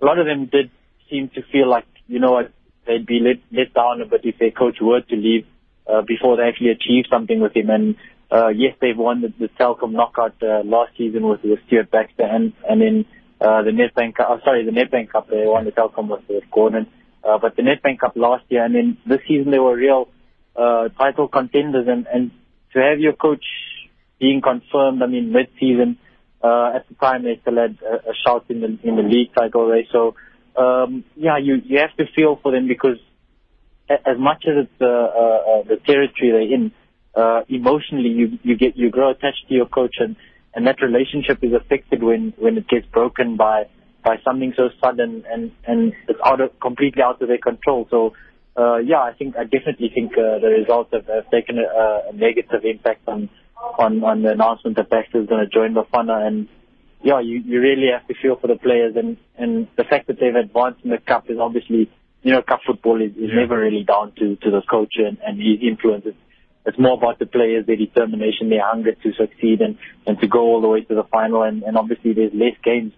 a 0.00 0.04
lot 0.04 0.20
of 0.20 0.26
them 0.26 0.46
did 0.46 0.70
seem 1.10 1.30
to 1.34 1.42
feel 1.50 1.68
like 1.68 1.86
you 2.06 2.20
know 2.20 2.30
what 2.30 2.52
they'd 2.86 3.06
be 3.06 3.20
let, 3.20 3.36
let 3.52 3.74
down 3.74 4.00
a 4.00 4.06
bit 4.06 4.22
if 4.24 4.38
their 4.38 4.50
coach 4.50 4.78
were 4.80 5.00
to 5.00 5.16
leave 5.16 5.46
uh, 5.86 6.02
before 6.02 6.36
they 6.36 6.44
actually 6.44 6.70
achieve 6.70 7.04
something 7.10 7.40
with 7.40 7.56
him. 7.56 7.70
And 7.70 7.96
uh, 8.30 8.48
yes, 8.48 8.74
they've 8.80 8.96
won 8.96 9.20
the, 9.20 9.32
the 9.38 9.48
Telkom 9.60 9.92
knockout 9.92 10.42
uh, 10.42 10.62
last 10.64 10.92
season 10.96 11.28
with, 11.28 11.42
with 11.44 11.60
Stuart 11.66 11.90
Baxter, 11.90 12.24
and 12.24 12.52
and 12.68 12.82
in 12.82 13.04
uh, 13.40 13.62
the 13.62 13.70
Nedbank, 13.70 14.14
oh, 14.20 14.40
sorry, 14.44 14.64
the 14.64 14.70
Nedbank 14.70 15.10
Cup 15.10 15.28
they 15.28 15.44
won 15.44 15.64
the 15.64 15.72
Telkom 15.72 16.08
with, 16.08 16.22
with 16.28 16.44
Gordon. 16.50 16.86
Uh, 17.22 17.38
but 17.38 17.56
the 17.56 17.62
Nedbank 17.62 18.00
Cup 18.00 18.16
last 18.16 18.44
year, 18.48 18.64
and 18.64 18.74
then 18.74 18.98
this 19.06 19.20
season 19.28 19.50
they 19.50 19.58
were 19.58 19.76
real 19.76 20.08
uh, 20.56 20.88
title 20.98 21.28
contenders, 21.28 21.86
and 21.88 22.06
and 22.12 22.30
to 22.72 22.80
have 22.80 22.98
your 22.98 23.12
coach 23.12 23.44
being 24.18 24.40
confirmed, 24.40 25.02
I 25.02 25.06
mean 25.06 25.32
mid-season. 25.32 25.98
Uh, 26.42 26.76
at 26.76 26.88
the 26.88 26.94
time, 26.96 27.22
they 27.22 27.38
still 27.40 27.56
had 27.56 27.78
a, 27.82 28.10
a 28.10 28.14
shout 28.26 28.44
in 28.48 28.60
the 28.60 28.78
in 28.82 28.96
the 28.96 29.02
league 29.02 29.32
title 29.34 29.66
race. 29.66 29.86
So 29.92 30.14
um, 30.56 31.04
yeah, 31.16 31.38
you 31.38 31.56
you 31.64 31.78
have 31.78 31.96
to 31.96 32.04
feel 32.14 32.38
for 32.42 32.52
them 32.52 32.68
because 32.68 32.98
as 33.88 34.18
much 34.18 34.44
as 34.46 34.64
it's 34.64 34.80
uh, 34.80 34.86
uh, 34.86 35.62
the 35.64 35.76
territory 35.84 36.30
they're 36.30 36.54
in, 36.54 36.72
uh, 37.14 37.42
emotionally 37.48 38.08
you 38.08 38.38
you 38.42 38.56
get 38.56 38.76
you 38.76 38.90
grow 38.90 39.10
attached 39.10 39.48
to 39.48 39.54
your 39.54 39.66
coach 39.66 39.96
and 39.98 40.16
and 40.54 40.66
that 40.66 40.80
relationship 40.80 41.42
is 41.42 41.52
affected 41.52 42.02
when 42.02 42.32
when 42.38 42.56
it 42.56 42.68
gets 42.68 42.86
broken 42.86 43.36
by 43.36 43.66
by 44.04 44.16
something 44.24 44.52
so 44.56 44.68
sudden 44.82 45.24
and 45.30 45.50
and 45.66 45.92
it's 46.08 46.20
out 46.24 46.40
of 46.40 46.58
completely 46.60 47.02
out 47.02 47.20
of 47.20 47.28
their 47.28 47.38
control. 47.38 47.86
So 47.90 48.14
uh, 48.56 48.76
yeah, 48.78 49.00
I 49.00 49.12
think 49.12 49.36
I 49.36 49.44
definitely 49.44 49.90
think 49.92 50.12
uh, 50.12 50.38
the 50.38 50.48
results 50.48 50.90
have, 50.92 51.06
have 51.06 51.30
taken 51.30 51.58
a, 51.58 52.10
a 52.10 52.12
negative 52.12 52.64
impact 52.64 53.08
on 53.08 53.28
on 53.78 54.04
on 54.04 54.22
the 54.22 54.30
announcement 54.30 54.76
that 54.76 54.90
Baxter 54.90 55.20
is 55.20 55.26
going 55.26 55.44
to 55.44 55.50
join 55.50 55.74
Bafana 55.74 56.26
and 56.26 56.48
yeah, 57.04 57.20
you 57.20 57.40
you 57.44 57.60
really 57.60 57.88
have 57.92 58.06
to 58.08 58.14
feel 58.20 58.36
for 58.36 58.48
the 58.48 58.56
players 58.56 58.96
and 58.96 59.18
and 59.36 59.68
the 59.76 59.84
fact 59.84 60.06
that 60.06 60.18
they've 60.18 60.34
advanced 60.34 60.80
in 60.84 60.90
the 60.90 60.98
cup 60.98 61.28
is 61.28 61.38
obviously 61.38 61.90
you 62.22 62.32
know 62.32 62.42
cup 62.42 62.60
football 62.66 63.00
is, 63.00 63.12
is 63.12 63.28
yeah. 63.28 63.40
never 63.40 63.60
really 63.60 63.84
down 63.84 64.12
to 64.18 64.36
to 64.36 64.50
the 64.50 64.62
coach 64.62 64.94
and, 64.96 65.18
and 65.24 65.38
his 65.38 65.60
influence. 65.62 66.04
It's, 66.06 66.16
it's 66.66 66.78
more 66.78 66.94
about 66.94 67.18
the 67.18 67.26
players, 67.26 67.66
their 67.66 67.76
determination, 67.76 68.48
their 68.48 68.64
hunger 68.64 68.94
to 68.94 69.12
succeed 69.12 69.60
and, 69.60 69.76
and 70.06 70.18
to 70.20 70.26
go 70.26 70.40
all 70.40 70.62
the 70.62 70.68
way 70.68 70.80
to 70.80 70.94
the 70.94 71.04
final. 71.04 71.42
And, 71.42 71.62
and 71.62 71.76
obviously 71.76 72.14
there's 72.14 72.32
less 72.32 72.56
games. 72.64 72.92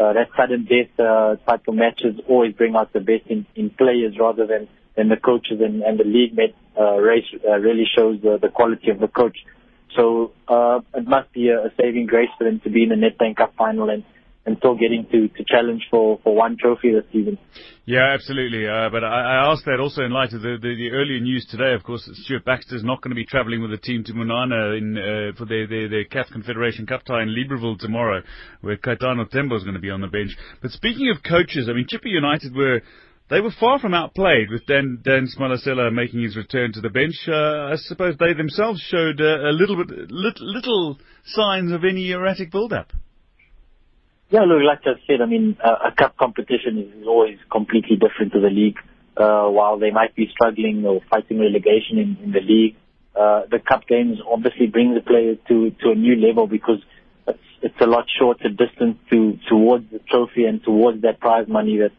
Uh, 0.00 0.14
that 0.14 0.28
sudden 0.34 0.64
death 0.64 0.88
uh, 0.98 1.36
type 1.46 1.68
of 1.68 1.74
matches 1.74 2.16
always 2.26 2.54
bring 2.54 2.74
out 2.76 2.94
the 2.94 3.00
best 3.00 3.26
in, 3.26 3.44
in 3.54 3.68
players 3.68 4.16
rather 4.18 4.46
than, 4.46 4.68
than 4.96 5.10
the 5.10 5.16
coaches 5.16 5.60
and, 5.60 5.82
and 5.82 6.00
the 6.00 6.04
league 6.04 6.34
met, 6.34 6.54
uh, 6.80 6.96
race 6.96 7.26
uh, 7.46 7.58
really 7.58 7.84
shows 7.94 8.18
the, 8.22 8.38
the 8.40 8.48
quality 8.48 8.90
of 8.90 8.98
the 8.98 9.08
coach. 9.08 9.36
So 9.96 10.32
uh, 10.48 10.80
it 10.94 11.06
must 11.06 11.32
be 11.32 11.48
a, 11.48 11.66
a 11.66 11.70
saving 11.80 12.06
grace 12.06 12.30
for 12.38 12.44
them 12.44 12.60
to 12.64 12.70
be 12.70 12.82
in 12.82 12.90
the 12.90 12.94
Nedbank 12.94 13.36
Cup 13.36 13.54
final 13.56 13.90
and, 13.90 14.04
and 14.46 14.56
still 14.58 14.74
getting 14.74 15.06
to, 15.10 15.28
to 15.28 15.44
challenge 15.46 15.82
for, 15.90 16.18
for 16.22 16.34
one 16.34 16.56
trophy 16.58 16.92
this 16.92 17.04
season. 17.12 17.38
Yeah, 17.84 18.14
absolutely. 18.14 18.68
Uh, 18.68 18.88
but 18.90 19.02
I, 19.02 19.08
I 19.08 19.52
asked 19.52 19.64
that 19.66 19.80
also 19.80 20.02
in 20.02 20.12
light 20.12 20.32
of 20.32 20.42
the, 20.42 20.58
the, 20.60 20.74
the 20.76 20.90
earlier 20.92 21.20
news 21.20 21.44
today. 21.50 21.74
Of 21.74 21.82
course, 21.82 22.08
Stuart 22.24 22.44
Baxter 22.44 22.76
is 22.76 22.84
not 22.84 23.02
going 23.02 23.10
to 23.10 23.16
be 23.16 23.26
travelling 23.26 23.62
with 23.62 23.72
the 23.72 23.78
team 23.78 24.04
to 24.04 24.12
Mounana 24.12 24.78
in, 24.78 24.96
uh, 24.96 25.36
for 25.36 25.44
their, 25.44 25.66
their, 25.66 25.88
their 25.88 26.04
CAF 26.04 26.30
Confederation 26.30 26.86
Cup 26.86 27.04
tie 27.04 27.22
in 27.22 27.28
Libreville 27.28 27.78
tomorrow, 27.78 28.22
where 28.60 28.76
Kaitano 28.76 29.28
Tembo 29.28 29.56
is 29.56 29.64
going 29.64 29.74
to 29.74 29.80
be 29.80 29.90
on 29.90 30.00
the 30.00 30.06
bench. 30.06 30.30
But 30.62 30.70
speaking 30.70 31.10
of 31.10 31.22
coaches, 31.22 31.68
I 31.68 31.72
mean, 31.72 31.86
Chippa 31.92 32.06
United 32.06 32.54
were 32.54 32.80
they 33.30 33.40
were 33.40 33.52
far 33.58 33.78
from 33.78 33.94
outplayed 33.94 34.50
with 34.50 34.66
Dan, 34.66 34.98
Dan 35.02 35.26
Smalasela 35.26 35.92
making 35.92 36.22
his 36.22 36.36
return 36.36 36.72
to 36.72 36.80
the 36.80 36.90
bench. 36.90 37.14
Uh, 37.28 37.72
I 37.72 37.76
suppose 37.76 38.16
they 38.18 38.34
themselves 38.34 38.80
showed 38.80 39.20
uh, 39.20 39.48
a 39.48 39.54
little 39.54 39.76
bit, 39.76 40.10
little, 40.10 40.46
little 40.46 40.98
signs 41.24 41.70
of 41.72 41.84
any 41.84 42.10
erratic 42.10 42.50
build-up. 42.50 42.92
Yeah, 44.30 44.40
look, 44.40 44.62
like 44.66 44.80
I 44.84 44.98
said, 45.06 45.20
I 45.22 45.26
mean, 45.26 45.56
uh, 45.62 45.90
a 45.90 45.94
cup 45.94 46.16
competition 46.16 46.92
is 47.00 47.06
always 47.06 47.38
completely 47.50 47.96
different 47.96 48.32
to 48.32 48.40
the 48.40 48.50
league. 48.50 48.76
Uh, 49.16 49.48
while 49.48 49.78
they 49.78 49.90
might 49.90 50.14
be 50.14 50.28
struggling 50.32 50.84
or 50.86 51.00
fighting 51.10 51.38
relegation 51.38 51.98
in, 51.98 52.16
in 52.22 52.32
the 52.32 52.40
league, 52.40 52.76
uh, 53.14 53.42
the 53.50 53.58
cup 53.58 53.86
games 53.86 54.18
obviously 54.30 54.66
bring 54.66 54.94
the 54.94 55.00
players 55.00 55.36
to, 55.48 55.70
to 55.82 55.90
a 55.90 55.94
new 55.94 56.14
level 56.14 56.46
because 56.46 56.78
it's, 57.26 57.38
it's 57.62 57.74
a 57.80 57.86
lot 57.86 58.06
shorter 58.18 58.48
distance 58.48 58.96
to, 59.10 59.36
towards 59.48 59.90
the 59.90 59.98
trophy 60.08 60.44
and 60.44 60.62
towards 60.62 61.02
that 61.02 61.20
prize 61.20 61.46
money 61.48 61.78
that 61.78 61.90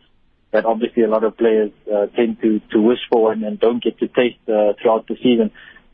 that 0.51 0.65
obviously 0.65 1.03
a 1.03 1.07
lot 1.07 1.23
of 1.23 1.37
players 1.37 1.71
uh, 1.91 2.07
tend 2.15 2.41
to, 2.41 2.59
to 2.71 2.81
wish 2.81 2.99
for 3.09 3.31
and, 3.31 3.43
and 3.43 3.59
don't 3.59 3.83
get 3.83 3.97
to 3.99 4.07
taste 4.07 4.37
uh, 4.47 4.73
throughout 4.81 5.07
the 5.07 5.15
season. 5.15 5.51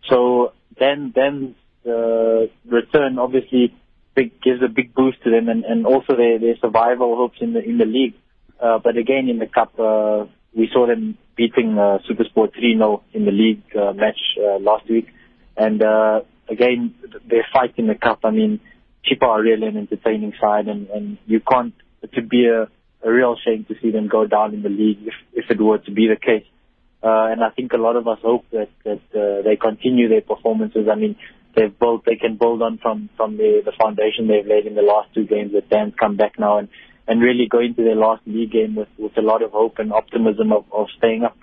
So 0.10 0.54
then, 0.80 1.14
then 1.16 1.56
uh, 1.88 2.48
return 2.66 3.20
obviously 3.20 3.76
big, 4.16 4.42
gives 4.42 4.62
a 4.64 4.68
big 4.68 4.94
boost 4.94 5.24
to 5.24 5.30
them 5.30 5.48
and, 5.48 5.64
and 5.64 5.86
also 5.86 6.16
their, 6.16 6.40
their 6.40 6.58
survival 6.60 7.16
hopes 7.16 7.38
in 7.40 7.54
the 7.54 7.64
in 7.64 7.78
the 7.78 7.86
league. 7.86 8.16
Uh, 8.60 8.80
but 8.80 8.98
again, 8.98 9.30
in 9.30 9.38
the 9.38 9.46
cup, 9.46 9.80
uh, 9.80 10.26
we 10.56 10.68
saw 10.74 10.88
them 10.88 11.18
beating 11.36 11.78
uh, 11.78 12.00
Supersport 12.10 12.54
3-0 12.60 13.04
in 13.14 13.26
the 13.26 13.32
league 13.32 13.62
uh, 13.76 13.94
match 13.94 14.20
uh, 14.40 14.58
last 14.58 14.90
week. 14.90 15.08
And 15.56 15.84
uh, 15.84 16.22
again, 16.50 16.96
their 17.30 17.46
fight 17.54 17.76
in 17.78 17.86
the 17.86 17.96
cup. 17.96 18.22
I 18.24 18.32
mean, 18.32 18.60
Chippa 19.06 19.28
are 19.28 19.42
really 19.42 19.68
an 19.68 19.78
entertaining 19.78 20.34
side, 20.42 20.68
and, 20.68 20.90
and 20.90 21.18
you 21.26 21.40
can't. 21.40 21.74
Could 22.14 22.30
be 22.30 22.48
a 22.48 22.68
a 23.04 23.12
real 23.12 23.36
shame 23.44 23.66
to 23.66 23.76
see 23.82 23.92
them 23.92 24.08
go 24.08 24.26
down 24.26 24.54
in 24.54 24.64
the 24.64 24.70
league 24.70 25.00
if, 25.06 25.14
if 25.34 25.52
it 25.52 25.62
were 25.62 25.78
to 25.80 25.92
be 25.92 26.08
the 26.08 26.16
case. 26.16 26.46
Uh, 27.04 27.30
and 27.32 27.44
I 27.44 27.50
think 27.52 27.74
a 27.74 27.78
lot 27.78 27.96
of 27.96 28.08
us 28.08 28.20
hope 28.22 28.46
that, 28.52 28.70
that 28.84 29.02
uh, 29.14 29.44
they 29.44 29.56
continue 29.56 30.10
their 30.10 30.22
performances. 30.22 30.88
I 30.92 30.96
mean, 30.96 31.16
they've 31.56 31.78
built, 31.78 32.06
they 32.06 32.16
can 32.16 32.38
build 32.38 32.62
on 32.62 32.80
from, 32.80 33.10
from 33.16 33.38
the, 33.38 33.62
the 33.64 33.72
foundation 33.72 34.28
they've 34.28 34.46
laid 34.46 34.66
in 34.66 34.76
the 34.76 34.82
last 34.82 35.14
two 35.14 35.26
games 35.26 35.54
that 35.54 35.70
Dan's 35.70 35.94
come 36.00 36.18
back 36.18 36.40
now 36.40 36.58
and, 36.58 36.70
and 37.08 37.22
really 37.22 37.48
go 37.48 37.60
into 37.60 37.84
their 37.84 37.96
last 37.96 38.24
league 38.26 38.52
game 38.52 38.76
with, 38.76 38.90
with 38.98 39.16
a 39.18 39.22
lot 39.22 39.44
of 39.44 39.52
hope 39.52 39.80
and 39.80 39.94
optimism 39.94 40.52
of, 40.52 40.66
of 40.72 40.88
staying 40.98 41.24
up. 41.24 41.38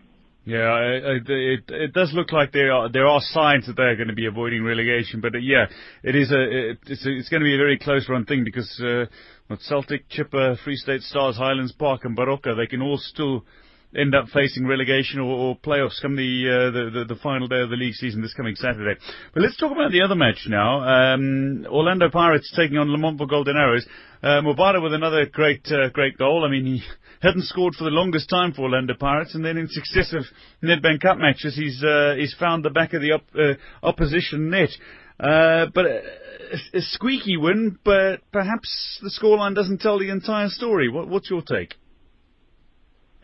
Yeah, 0.46 0.76
it, 0.78 1.22
it, 1.26 1.64
it 1.68 1.92
does 1.94 2.12
look 2.12 2.30
like 2.30 2.52
there 2.52 2.70
are 2.70 2.90
there 2.90 3.06
are 3.06 3.20
signs 3.20 3.66
that 3.66 3.76
they're 3.76 3.96
going 3.96 4.08
to 4.08 4.14
be 4.14 4.26
avoiding 4.26 4.62
relegation, 4.62 5.22
but 5.22 5.34
uh, 5.34 5.38
yeah, 5.38 5.66
it 6.02 6.14
is 6.14 6.30
a 6.30 6.72
it's 6.86 7.06
a, 7.06 7.10
it's 7.10 7.30
going 7.30 7.40
to 7.40 7.46
be 7.46 7.54
a 7.54 7.58
very 7.58 7.78
close 7.78 8.06
run 8.10 8.26
thing 8.26 8.44
because 8.44 8.68
uh, 8.84 9.06
Celtic, 9.66 10.06
Chippa, 10.10 10.58
Free 10.62 10.76
State 10.76 11.00
Stars, 11.00 11.36
Highlands 11.36 11.72
Park, 11.72 12.04
and 12.04 12.14
Baroka, 12.14 12.54
they 12.54 12.66
can 12.66 12.82
all 12.82 12.98
still 12.98 13.46
end 13.96 14.14
up 14.14 14.28
facing 14.32 14.66
relegation 14.66 15.20
or, 15.20 15.32
or 15.32 15.56
playoffs 15.56 16.00
come 16.00 16.16
the, 16.16 16.48
uh, 16.48 16.70
the, 16.70 16.90
the, 16.90 17.14
the 17.14 17.20
final 17.20 17.48
day 17.48 17.60
of 17.60 17.70
the 17.70 17.76
league 17.76 17.94
season 17.94 18.22
this 18.22 18.34
coming 18.34 18.54
Saturday. 18.54 18.98
But 19.32 19.42
let's 19.42 19.56
talk 19.56 19.72
about 19.72 19.92
the 19.92 20.02
other 20.02 20.14
match 20.14 20.46
now. 20.48 21.14
Um, 21.14 21.66
Orlando 21.68 22.10
Pirates 22.10 22.52
taking 22.56 22.78
on 22.78 22.88
Lamontville 22.88 23.28
Golden 23.28 23.56
Arrows. 23.56 23.86
Uh, 24.22 24.40
with 24.80 24.94
another 24.94 25.26
great 25.26 25.66
uh, 25.70 25.90
great 25.90 26.16
goal. 26.16 26.46
I 26.46 26.50
mean, 26.50 26.64
he 26.64 26.82
hadn't 27.20 27.44
scored 27.44 27.74
for 27.74 27.84
the 27.84 27.90
longest 27.90 28.30
time 28.30 28.54
for 28.54 28.62
Orlando 28.62 28.94
Pirates, 28.98 29.34
and 29.34 29.44
then 29.44 29.58
in 29.58 29.68
successive 29.68 30.22
Nedbank 30.62 31.02
Cup 31.02 31.18
matches, 31.18 31.54
he's 31.54 31.84
uh, 31.84 32.14
he's 32.16 32.34
found 32.40 32.64
the 32.64 32.70
back 32.70 32.94
of 32.94 33.02
the 33.02 33.12
op- 33.12 33.36
uh, 33.38 33.86
opposition 33.86 34.48
net. 34.48 34.70
Uh, 35.20 35.66
but 35.74 35.84
a, 35.84 36.02
a, 36.72 36.80
squeaky 36.80 37.36
win, 37.36 37.78
but 37.84 38.20
perhaps 38.32 38.98
the 39.00 39.10
scoreline 39.10 39.54
doesn't 39.54 39.80
tell 39.80 39.98
the 39.98 40.10
entire 40.10 40.48
story. 40.48 40.88
What, 40.88 41.06
what's 41.06 41.30
your 41.30 41.42
take? 41.42 41.74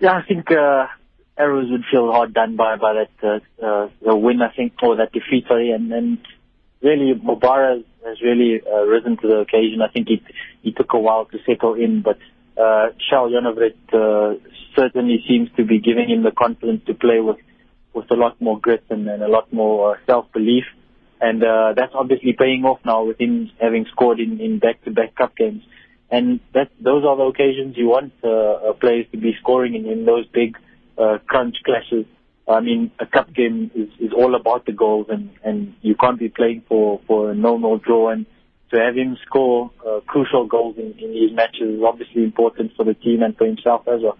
Yeah, 0.01 0.13
I 0.13 0.23
think 0.27 0.51
uh, 0.51 0.87
Arrows 1.39 1.71
would 1.71 1.85
feel 1.91 2.11
hard 2.11 2.33
done 2.33 2.57
by 2.57 2.77
by 2.77 2.95
that 2.95 3.11
uh, 3.23 3.65
uh, 3.65 3.89
the 4.03 4.17
win. 4.17 4.41
I 4.41 4.51
think 4.55 4.73
or 4.83 4.97
that 4.97 5.13
defeat, 5.13 5.45
sorry, 5.47 5.73
and 5.73 5.93
and 5.93 6.19
really 6.83 7.13
Mobara 7.15 7.85
has 8.07 8.23
really 8.23 8.63
uh, 8.67 8.83
risen 8.87 9.19
to 9.19 9.29
the 9.29 9.37
occasion. 9.41 9.83
I 9.83 9.93
think 9.93 10.09
he 10.09 10.23
he 10.63 10.73
took 10.73 10.95
a 10.95 10.99
while 10.99 11.27
to 11.27 11.39
settle 11.47 11.75
in, 11.75 12.01
but 12.01 12.19
uh, 12.57 12.89
Kjell 12.97 13.31
Jonevret 13.31 13.77
uh, 13.93 14.39
certainly 14.75 15.23
seems 15.29 15.51
to 15.57 15.65
be 15.65 15.81
giving 15.81 16.09
him 16.09 16.23
the 16.23 16.31
confidence 16.33 16.83
to 16.87 16.95
play 16.95 17.21
with 17.21 17.37
with 17.93 18.11
a 18.11 18.15
lot 18.15 18.41
more 18.41 18.59
grit 18.59 18.85
and, 18.89 19.07
and 19.07 19.23
a 19.23 19.29
lot 19.29 19.53
more 19.53 19.97
uh, 19.97 19.99
self 20.07 20.33
belief, 20.33 20.65
and 21.21 21.45
uh, 21.45 21.75
that's 21.77 21.93
obviously 21.95 22.33
paying 22.33 22.65
off 22.65 22.81
now 22.87 23.05
with 23.05 23.21
him 23.21 23.51
having 23.61 23.85
scored 23.93 24.19
in 24.19 24.41
in 24.41 24.61
back 24.61 24.83
to 24.85 24.91
back 24.91 25.15
cup 25.15 25.37
games. 25.37 25.63
And 26.11 26.41
that 26.55 26.71
those 26.81 27.05
are 27.05 27.17
the 27.17 27.23
occasions 27.25 27.77
you 27.77 27.89
want 27.89 28.13
uh, 28.25 28.73
players 28.81 29.07
to 29.13 29.19
be 29.19 29.33
scoring 29.41 29.75
in, 29.75 29.87
in 29.87 30.05
those 30.05 30.27
big 30.27 30.57
uh, 30.99 31.19
crunch 31.27 31.57
clashes. 31.65 32.07
I 32.49 32.61
mean, 32.61 32.91
a 32.99 33.07
cup 33.07 33.33
game 33.33 33.71
is, 33.75 33.89
is 34.01 34.13
all 34.13 34.35
about 34.35 34.67
the 34.67 34.73
goals, 34.73 35.07
and, 35.09 35.31
and 35.45 35.75
you 35.83 35.95
can't 35.95 36.19
be 36.19 36.29
playing 36.29 36.65
for, 36.69 37.01
for 37.07 37.31
a 37.31 37.35
no-no 37.35 37.79
draw. 37.79 38.11
And 38.11 38.27
to 38.73 38.81
have 38.81 38.97
him 38.97 39.17
score 39.25 39.71
uh, 39.87 40.01
crucial 40.07 40.47
goals 40.47 40.77
in, 40.79 40.95
in 40.99 41.13
these 41.13 41.33
matches 41.33 41.79
is 41.79 41.83
obviously 41.87 42.25
important 42.25 42.73
for 42.77 42.85
the 42.85 42.95
team 42.95 43.23
and 43.23 43.37
for 43.37 43.47
himself 43.47 43.87
as 43.87 44.01
well. 44.03 44.19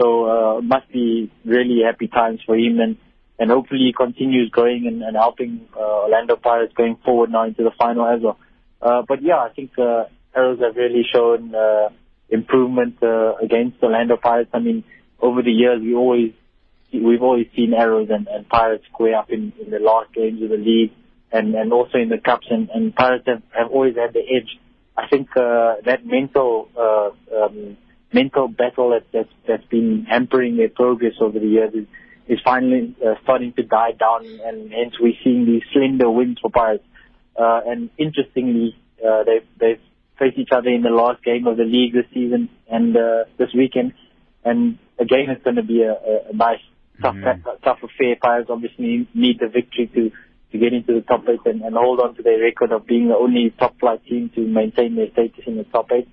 So 0.00 0.24
uh, 0.26 0.60
must 0.60 0.90
be 0.92 1.30
really 1.44 1.80
happy 1.84 2.08
times 2.08 2.40
for 2.44 2.56
him, 2.56 2.80
and 2.80 2.96
and 3.38 3.50
hopefully 3.50 3.80
he 3.80 3.92
continues 3.92 4.50
going 4.50 4.86
and, 4.86 5.02
and 5.02 5.16
helping 5.16 5.66
uh, 5.74 5.80
Orlando 5.80 6.36
Pirates 6.36 6.74
going 6.74 6.96
forward 7.04 7.30
now 7.30 7.44
into 7.44 7.62
the 7.62 7.70
final 7.78 8.06
as 8.06 8.20
well. 8.22 8.38
Uh, 8.82 9.02
but 9.06 9.22
yeah, 9.22 9.36
I 9.36 9.48
think 9.54 9.78
uh, 9.78 10.04
Arrows 10.34 10.60
have 10.60 10.76
really 10.76 11.04
shown 11.12 11.54
uh, 11.54 11.88
improvement 12.28 12.96
uh, 13.02 13.34
against 13.36 13.80
the 13.80 13.86
Orlando 13.86 14.16
Pirates. 14.16 14.50
I 14.52 14.60
mean, 14.60 14.84
over 15.20 15.42
the 15.42 15.50
years, 15.50 15.80
we 15.82 15.94
always 15.94 16.32
we've 16.92 17.22
always 17.22 17.46
seen 17.54 17.74
Arrows 17.74 18.08
and, 18.10 18.26
and 18.28 18.48
Pirates 18.48 18.84
square 18.92 19.16
up 19.16 19.30
in, 19.30 19.52
in 19.62 19.70
the 19.70 19.78
last 19.78 20.12
games 20.12 20.42
of 20.42 20.50
the 20.50 20.56
league, 20.56 20.92
and 21.32 21.54
and 21.54 21.72
also 21.72 21.98
in 21.98 22.08
the 22.08 22.18
cups. 22.18 22.46
And, 22.50 22.70
and 22.70 22.94
Pirates 22.94 23.24
have, 23.26 23.42
have 23.56 23.70
always 23.70 23.96
had 23.96 24.12
the 24.12 24.20
edge. 24.20 24.58
I 24.96 25.08
think 25.08 25.28
uh, 25.36 25.76
that 25.84 26.04
mental 26.04 26.68
uh, 26.76 27.10
um, 27.36 27.76
mental 28.12 28.48
battle 28.48 28.90
that, 28.90 29.06
that's 29.12 29.32
that's 29.46 29.64
been 29.66 30.06
hampering 30.08 30.56
their 30.56 30.68
progress 30.68 31.14
over 31.20 31.38
the 31.38 31.46
years 31.46 31.74
is 31.74 31.86
is 32.28 32.38
finally 32.44 32.94
uh, 33.04 33.14
starting 33.24 33.52
to 33.54 33.62
die 33.62 33.92
down, 33.92 34.24
and 34.44 34.70
hence 34.70 34.94
we're 35.00 35.18
seeing 35.24 35.46
these 35.46 35.62
slender 35.72 36.08
wins 36.08 36.38
for 36.40 36.50
Pirates. 36.50 36.84
Uh, 37.36 37.60
and 37.66 37.90
interestingly, 37.98 38.76
uh, 39.04 39.24
they've 39.24 39.46
they've 39.58 39.80
face 40.20 40.34
each 40.36 40.52
other 40.52 40.68
in 40.68 40.82
the 40.82 40.90
last 40.90 41.24
game 41.24 41.46
of 41.48 41.56
the 41.56 41.64
league 41.64 41.94
this 41.94 42.06
season 42.14 42.48
and 42.70 42.96
uh, 42.96 43.24
this 43.38 43.48
weekend. 43.56 43.94
And 44.44 44.78
again, 44.98 45.26
it's 45.28 45.42
going 45.42 45.56
to 45.56 45.64
be 45.64 45.82
a, 45.82 45.94
a 46.30 46.36
nice, 46.36 46.62
tough, 47.02 47.16
mm-hmm. 47.16 47.64
tough 47.64 47.78
affair. 47.82 48.14
Pirates 48.22 48.50
obviously 48.50 49.08
need 49.14 49.40
the 49.40 49.48
victory 49.48 49.90
to 49.94 50.12
to 50.52 50.58
get 50.58 50.72
into 50.72 50.92
the 50.92 51.00
top 51.02 51.22
eight 51.28 51.40
and, 51.44 51.62
and 51.62 51.76
hold 51.76 52.00
on 52.00 52.14
to 52.16 52.22
their 52.22 52.40
record 52.40 52.72
of 52.72 52.84
being 52.86 53.08
the 53.08 53.14
only 53.14 53.54
top 53.58 53.78
flight 53.78 54.04
team 54.04 54.30
to 54.34 54.40
maintain 54.40 54.96
their 54.96 55.10
status 55.12 55.44
in 55.46 55.56
the 55.56 55.64
top 55.64 55.86
eight. 55.92 56.08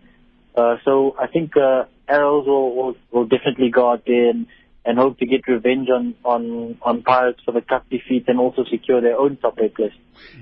Uh, 0.56 0.76
so 0.86 1.16
I 1.20 1.28
think 1.28 1.58
uh, 1.58 1.86
Arrows 2.08 2.46
will, 2.46 2.76
will, 2.76 2.96
will 3.12 3.26
definitely 3.26 3.72
go 3.72 3.92
out 3.92 4.04
there 4.06 4.30
and, 4.30 4.46
and 4.88 4.98
hope 4.98 5.20
to 5.20 5.26
get 5.26 5.46
revenge 5.48 5.90
on, 5.90 6.16
on, 6.24 6.78
on 6.82 7.04
Pirates 7.04 7.42
for 7.44 7.52
the 7.52 7.62
cup 7.62 7.84
defeat 7.90 8.24
and 8.28 8.40
also 8.40 8.64
secure 8.72 9.02
their 9.02 9.18
own 9.18 9.36
top 9.36 9.60
eight 9.62 9.76
place. 9.76 9.92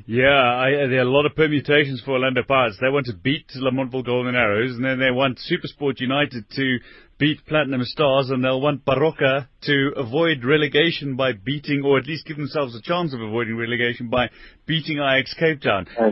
Yeah, 0.06 0.30
I, 0.30 0.88
there 0.88 1.00
are 1.00 1.08
a 1.08 1.10
lot 1.10 1.26
of 1.26 1.36
permutations 1.36 2.02
for 2.06 2.12
Orlando 2.12 2.44
Pirates. 2.48 2.78
They 2.80 2.90
want 2.90 3.08
to 3.08 3.14
beat 3.14 3.48
Lamontville 3.58 4.06
Golden 4.06 4.36
Arrows, 4.36 4.76
and 4.76 4.86
then 4.86 5.00
they 5.00 5.12
want 5.12 5.40
Supersport 5.52 6.00
United 6.00 6.46
to 6.52 6.78
beat 7.18 7.46
Platinum 7.46 7.82
Stars, 7.84 8.30
and 8.30 8.44
they'll 8.44 8.62
want 8.62 8.86
Baroka 8.86 9.48
to 9.64 9.92
avoid 9.96 10.44
relegation 10.44 11.16
by 11.16 11.32
beating, 11.32 11.84
or 11.84 11.98
at 11.98 12.06
least 12.06 12.26
give 12.26 12.38
themselves 12.38 12.76
a 12.76 12.82
chance 12.82 13.14
of 13.14 13.22
avoiding 13.22 13.58
relegation 13.58 14.10
by 14.10 14.30
beating 14.66 14.98
Ajax 14.98 15.34
Cape 15.34 15.62
Town. 15.62 15.88
Uh, 16.00 16.08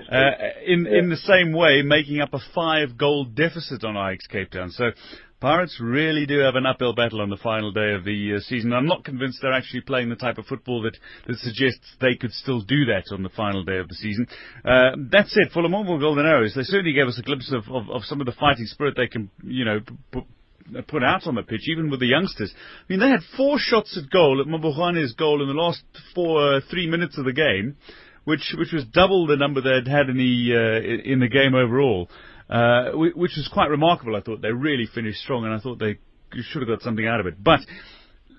in 0.65 0.85
yeah. 0.85 0.99
in 0.99 1.09
the 1.09 1.17
same 1.17 1.51
way, 1.51 1.81
making 1.83 2.19
up 2.19 2.33
a 2.33 2.39
five 2.55 2.97
goal 2.97 3.25
deficit 3.25 3.83
on 3.83 3.95
Ajax 3.95 4.27
Cape 4.27 4.51
Town. 4.51 4.71
So 4.71 4.91
Pirates 5.43 5.77
really 5.81 6.25
do 6.25 6.39
have 6.39 6.55
an 6.55 6.65
uphill 6.65 6.93
battle 6.93 7.19
on 7.19 7.29
the 7.29 7.35
final 7.35 7.73
day 7.73 7.91
of 7.91 8.05
the 8.05 8.35
uh, 8.37 8.39
season. 8.39 8.71
I'm 8.71 8.85
not 8.85 9.03
convinced 9.03 9.39
they're 9.41 9.51
actually 9.51 9.81
playing 9.81 10.07
the 10.07 10.15
type 10.15 10.37
of 10.37 10.45
football 10.45 10.81
that, 10.83 10.95
that 11.27 11.37
suggests 11.39 11.85
they 11.99 12.15
could 12.15 12.31
still 12.31 12.61
do 12.61 12.85
that 12.85 13.13
on 13.13 13.23
the 13.23 13.29
final 13.29 13.65
day 13.65 13.75
of 13.75 13.89
the 13.89 13.95
season. 13.95 14.25
Uh, 14.63 14.95
that 15.11 15.27
said, 15.27 15.51
for 15.53 15.61
Lamontville 15.61 15.99
Golden 15.99 16.25
Arrows, 16.25 16.53
they 16.55 16.63
certainly 16.63 16.93
gave 16.93 17.07
us 17.07 17.19
a 17.19 17.23
glimpse 17.23 17.51
of, 17.51 17.65
of, 17.69 17.89
of 17.89 18.03
some 18.05 18.21
of 18.21 18.25
the 18.25 18.31
fighting 18.31 18.67
spirit 18.67 18.93
they 18.95 19.07
can, 19.07 19.29
you 19.43 19.65
know, 19.65 19.81
put, 20.13 20.23
put 20.87 21.03
out 21.03 21.27
on 21.27 21.35
the 21.35 21.43
pitch, 21.43 21.67
even 21.67 21.89
with 21.89 21.99
the 21.99 22.07
youngsters. 22.07 22.53
I 22.55 22.83
mean, 22.87 23.01
they 23.01 23.09
had 23.09 23.19
four 23.35 23.57
shots 23.59 23.99
at 24.01 24.09
goal 24.09 24.39
at 24.39 24.47
Mabokgwane's 24.47 25.13
goal 25.15 25.41
in 25.41 25.49
the 25.49 25.61
last 25.61 25.83
four, 26.15 26.55
uh, 26.55 26.59
three 26.71 26.89
minutes 26.89 27.17
of 27.17 27.25
the 27.25 27.33
game, 27.33 27.75
which 28.23 28.55
which 28.57 28.71
was 28.71 28.85
double 28.85 29.27
the 29.27 29.35
number 29.35 29.59
they'd 29.59 29.91
had 29.91 30.07
in 30.07 30.15
the 30.15 30.53
uh, 30.55 31.11
in 31.11 31.19
the 31.19 31.27
game 31.27 31.53
overall 31.53 32.07
uh, 32.49 32.91
which 32.93 33.33
was 33.37 33.49
quite 33.51 33.69
remarkable. 33.69 34.15
I 34.15 34.21
thought 34.21 34.41
they 34.41 34.51
really 34.51 34.87
finished 34.93 35.19
strong, 35.19 35.45
and 35.45 35.53
I 35.53 35.59
thought 35.59 35.79
they 35.79 35.97
should 36.41 36.61
have 36.61 36.69
got 36.69 36.81
something 36.81 37.07
out 37.07 37.19
of 37.19 37.27
it. 37.27 37.43
But 37.43 37.59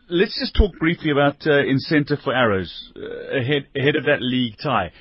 let's 0.09 0.39
just 0.39 0.55
talk 0.55 0.79
briefly 0.79 1.11
about 1.11 1.47
uh, 1.47 1.65
incentive 1.65 2.19
for 2.23 2.35
Arrows 2.35 2.93
uh, 2.97 3.39
ahead 3.39 3.67
ahead 3.77 3.97
of 3.97 4.05
that 4.05 4.21
league 4.21 4.57
tie. 4.63 4.93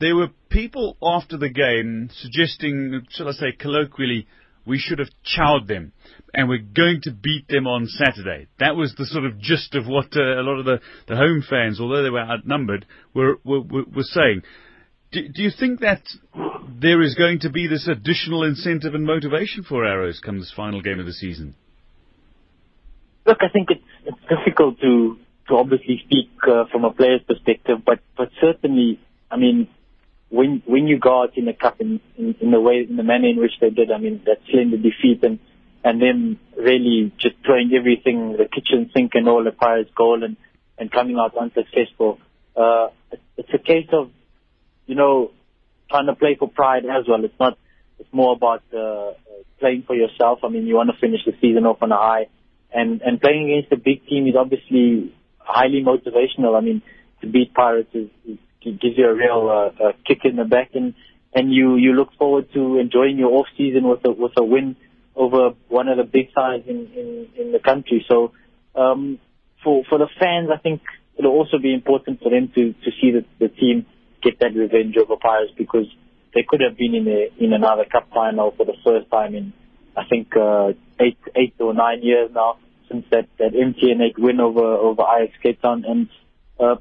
There 0.00 0.16
were 0.16 0.28
people 0.50 0.96
after 1.02 1.36
the 1.36 1.48
game 1.48 2.10
suggesting, 2.12 3.06
shall 3.10 3.28
I 3.28 3.32
say, 3.32 3.52
colloquially, 3.52 4.26
we 4.66 4.78
should 4.78 4.98
have 4.98 5.10
chowed 5.24 5.68
them, 5.68 5.92
and 6.34 6.48
we're 6.48 6.58
going 6.58 7.00
to 7.02 7.12
beat 7.12 7.46
them 7.48 7.66
on 7.66 7.86
Saturday. 7.86 8.48
That 8.58 8.76
was 8.76 8.94
the 8.96 9.06
sort 9.06 9.24
of 9.24 9.38
gist 9.38 9.74
of 9.74 9.86
what 9.86 10.16
uh, 10.16 10.40
a 10.40 10.42
lot 10.42 10.58
of 10.58 10.64
the, 10.64 10.80
the 11.08 11.16
home 11.16 11.44
fans, 11.48 11.80
although 11.80 12.02
they 12.02 12.10
were 12.10 12.20
outnumbered, 12.20 12.86
were 13.14 13.36
were, 13.44 13.60
were 13.62 14.02
saying. 14.02 14.42
Do, 15.12 15.28
do 15.28 15.42
you 15.42 15.50
think 15.56 15.80
that 15.80 16.02
there 16.80 17.02
is 17.02 17.14
going 17.14 17.40
to 17.40 17.50
be 17.50 17.66
this 17.66 17.88
additional 17.88 18.44
incentive 18.44 18.94
and 18.94 19.04
motivation 19.04 19.62
for 19.62 19.84
Arrows 19.84 20.20
come 20.24 20.38
this 20.38 20.52
final 20.54 20.82
game 20.82 21.00
of 21.00 21.06
the 21.06 21.12
season? 21.12 21.54
Look, 23.26 23.38
I 23.40 23.48
think 23.52 23.68
it's, 23.70 23.84
it's 24.04 24.18
difficult 24.28 24.80
to 24.80 25.18
to 25.48 25.56
obviously 25.56 26.00
speak 26.04 26.30
uh, 26.48 26.64
from 26.70 26.84
a 26.84 26.92
player's 26.92 27.22
perspective, 27.26 27.78
but 27.84 28.00
but 28.16 28.30
certainly, 28.40 29.00
I 29.30 29.36
mean, 29.36 29.68
when 30.28 30.62
when 30.66 30.86
you 30.86 30.98
go 30.98 31.22
out 31.22 31.36
in 31.36 31.46
the 31.46 31.52
cup 31.52 31.80
in, 31.80 32.00
in, 32.16 32.34
in 32.40 32.50
the 32.50 32.60
way 32.60 32.86
in 32.88 32.96
the 32.96 33.02
manner 33.02 33.28
in 33.28 33.38
which 33.40 33.52
they 33.60 33.70
did, 33.70 33.90
I 33.90 33.98
mean, 33.98 34.22
that 34.26 34.38
slender 34.50 34.76
defeat 34.76 35.22
and 35.22 35.38
and 35.84 36.00
them 36.00 36.38
really 36.56 37.12
just 37.18 37.36
throwing 37.44 37.72
everything, 37.76 38.32
the 38.32 38.44
kitchen 38.44 38.90
sink 38.94 39.12
and 39.14 39.28
all 39.28 39.42
the 39.42 39.52
Pirates 39.52 39.90
goal 39.96 40.22
and 40.22 40.36
and 40.78 40.90
coming 40.90 41.16
out 41.18 41.36
unsuccessful. 41.36 42.18
Uh, 42.56 42.88
it's 43.36 43.50
a 43.54 43.58
case 43.58 43.88
of 43.92 44.10
you 44.86 44.94
know, 44.94 45.30
trying 45.92 46.06
to 46.06 46.14
play 46.14 46.34
for 46.38 46.48
pride 46.48 46.84
as 46.84 47.04
well. 47.08 47.24
It's 47.24 47.40
not, 47.44 47.58
it's 48.00 48.12
more 48.12 48.32
about 48.34 48.62
uh, 48.74 49.12
playing 49.60 49.84
for 49.86 49.94
yourself. 49.94 50.40
I 50.42 50.48
mean, 50.48 50.66
you 50.66 50.74
want 50.74 50.90
to 50.92 50.98
finish 50.98 51.20
the 51.24 51.34
season 51.40 51.66
off 51.66 51.82
on 51.82 51.92
a 51.92 51.96
high. 51.96 52.26
And, 52.74 53.02
and 53.02 53.20
playing 53.20 53.52
against 53.52 53.72
a 53.72 53.76
big 53.76 54.06
team 54.06 54.26
is 54.26 54.34
obviously 54.34 55.14
highly 55.38 55.84
motivational. 55.84 56.56
I 56.56 56.60
mean, 56.60 56.82
to 57.20 57.26
beat 57.26 57.54
Pirates 57.54 57.94
is, 57.94 58.08
is 58.26 58.38
gives 58.64 58.96
you 58.96 59.06
a 59.06 59.14
real 59.14 59.48
uh, 59.50 59.84
uh, 59.84 59.92
kick 60.06 60.20
in 60.24 60.36
the 60.36 60.44
back, 60.44 60.70
and 60.74 60.94
and 61.34 61.52
you 61.52 61.76
you 61.76 61.92
look 61.92 62.12
forward 62.18 62.52
to 62.54 62.78
enjoying 62.78 63.18
your 63.18 63.32
off 63.32 63.46
season 63.56 63.88
with 63.88 64.00
a 64.04 64.10
with 64.10 64.32
a 64.36 64.44
win 64.44 64.76
over 65.14 65.50
one 65.68 65.88
of 65.88 65.96
the 65.96 66.04
big 66.04 66.28
sides 66.34 66.64
in 66.66 66.88
in, 66.94 67.28
in 67.36 67.52
the 67.52 67.58
country. 67.58 68.04
So 68.08 68.32
um, 68.74 69.18
for 69.64 69.82
for 69.88 69.98
the 69.98 70.08
fans, 70.18 70.48
I 70.52 70.58
think 70.58 70.82
it'll 71.18 71.32
also 71.32 71.58
be 71.58 71.74
important 71.74 72.22
for 72.22 72.30
them 72.30 72.52
to 72.54 72.72
to 72.72 72.90
see 73.00 73.10
the 73.10 73.24
the 73.38 73.48
team 73.48 73.86
get 74.22 74.38
that 74.40 74.54
revenge 74.54 74.96
over 74.96 75.16
Pirates 75.16 75.52
because 75.56 75.86
they 76.34 76.44
could 76.46 76.60
have 76.60 76.76
been 76.76 76.94
in 76.94 77.08
a, 77.08 77.28
in 77.42 77.52
another 77.52 77.84
cup 77.84 78.08
final 78.12 78.52
for 78.52 78.64
the 78.64 78.76
first 78.84 79.10
time 79.10 79.34
in 79.34 79.52
I 79.96 80.04
think 80.08 80.34
uh, 80.36 80.72
eight 81.00 81.18
eight 81.36 81.54
or 81.60 81.74
nine 81.74 82.02
years 82.02 82.30
now 82.34 82.58
since 82.90 83.04
that 83.10 83.28
that 83.38 83.52
MTN 83.52 84.00
8 84.00 84.18
win 84.18 84.40
over 84.40 84.64
over 84.64 85.02
Ajax 85.02 85.36
Cape 85.42 85.60
Town 85.60 85.84
and 85.86 86.08
uh, 86.58 86.76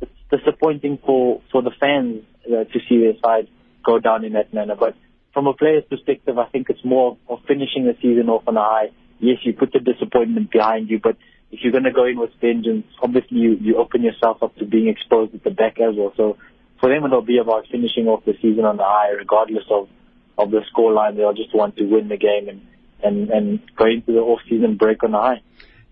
it's 0.00 0.12
disappointing 0.30 0.98
for 1.04 1.40
for 1.50 1.62
the 1.62 1.72
fans 1.80 2.22
uh, 2.46 2.64
to 2.64 2.78
see 2.88 3.00
their 3.00 3.14
side 3.24 3.48
go 3.84 3.98
down 3.98 4.24
in 4.24 4.32
that 4.34 4.52
manner. 4.54 4.76
But 4.78 4.94
from 5.32 5.46
a 5.46 5.54
player's 5.54 5.84
perspective, 5.88 6.38
I 6.38 6.46
think 6.46 6.70
it's 6.70 6.84
more 6.84 7.16
of 7.28 7.40
finishing 7.46 7.84
the 7.84 7.96
season 8.00 8.28
off 8.28 8.44
on 8.46 8.56
a 8.56 8.62
high. 8.62 8.90
Yes, 9.18 9.38
you 9.42 9.52
put 9.52 9.72
the 9.72 9.80
disappointment 9.80 10.50
behind 10.50 10.90
you, 10.90 11.00
but 11.02 11.16
if 11.54 11.60
you're 11.62 11.70
going 11.70 11.84
to 11.84 11.92
go 11.92 12.04
in 12.04 12.18
with 12.18 12.30
vengeance, 12.40 12.84
obviously 13.00 13.38
you, 13.38 13.56
you 13.60 13.76
open 13.76 14.02
yourself 14.02 14.42
up 14.42 14.56
to 14.56 14.64
being 14.64 14.88
exposed 14.88 15.32
at 15.36 15.44
the 15.44 15.50
back 15.50 15.78
as 15.80 15.94
well. 15.96 16.12
So 16.16 16.36
for 16.80 16.88
them, 16.88 17.04
it'll 17.04 17.22
be 17.22 17.38
about 17.38 17.68
finishing 17.70 18.08
off 18.08 18.24
the 18.24 18.34
season 18.42 18.64
on 18.64 18.76
the 18.76 18.82
high, 18.82 19.10
regardless 19.10 19.62
of, 19.70 19.88
of 20.36 20.50
the 20.50 20.62
scoreline. 20.74 21.16
They'll 21.16 21.32
just 21.32 21.54
want 21.54 21.76
to 21.76 21.84
win 21.84 22.08
the 22.08 22.16
game 22.16 22.48
and, 22.48 22.66
and, 23.04 23.30
and 23.30 23.76
go 23.76 23.86
into 23.86 24.12
the 24.12 24.18
off-season 24.18 24.76
break 24.76 25.04
on 25.04 25.12
the 25.12 25.18
high. 25.18 25.42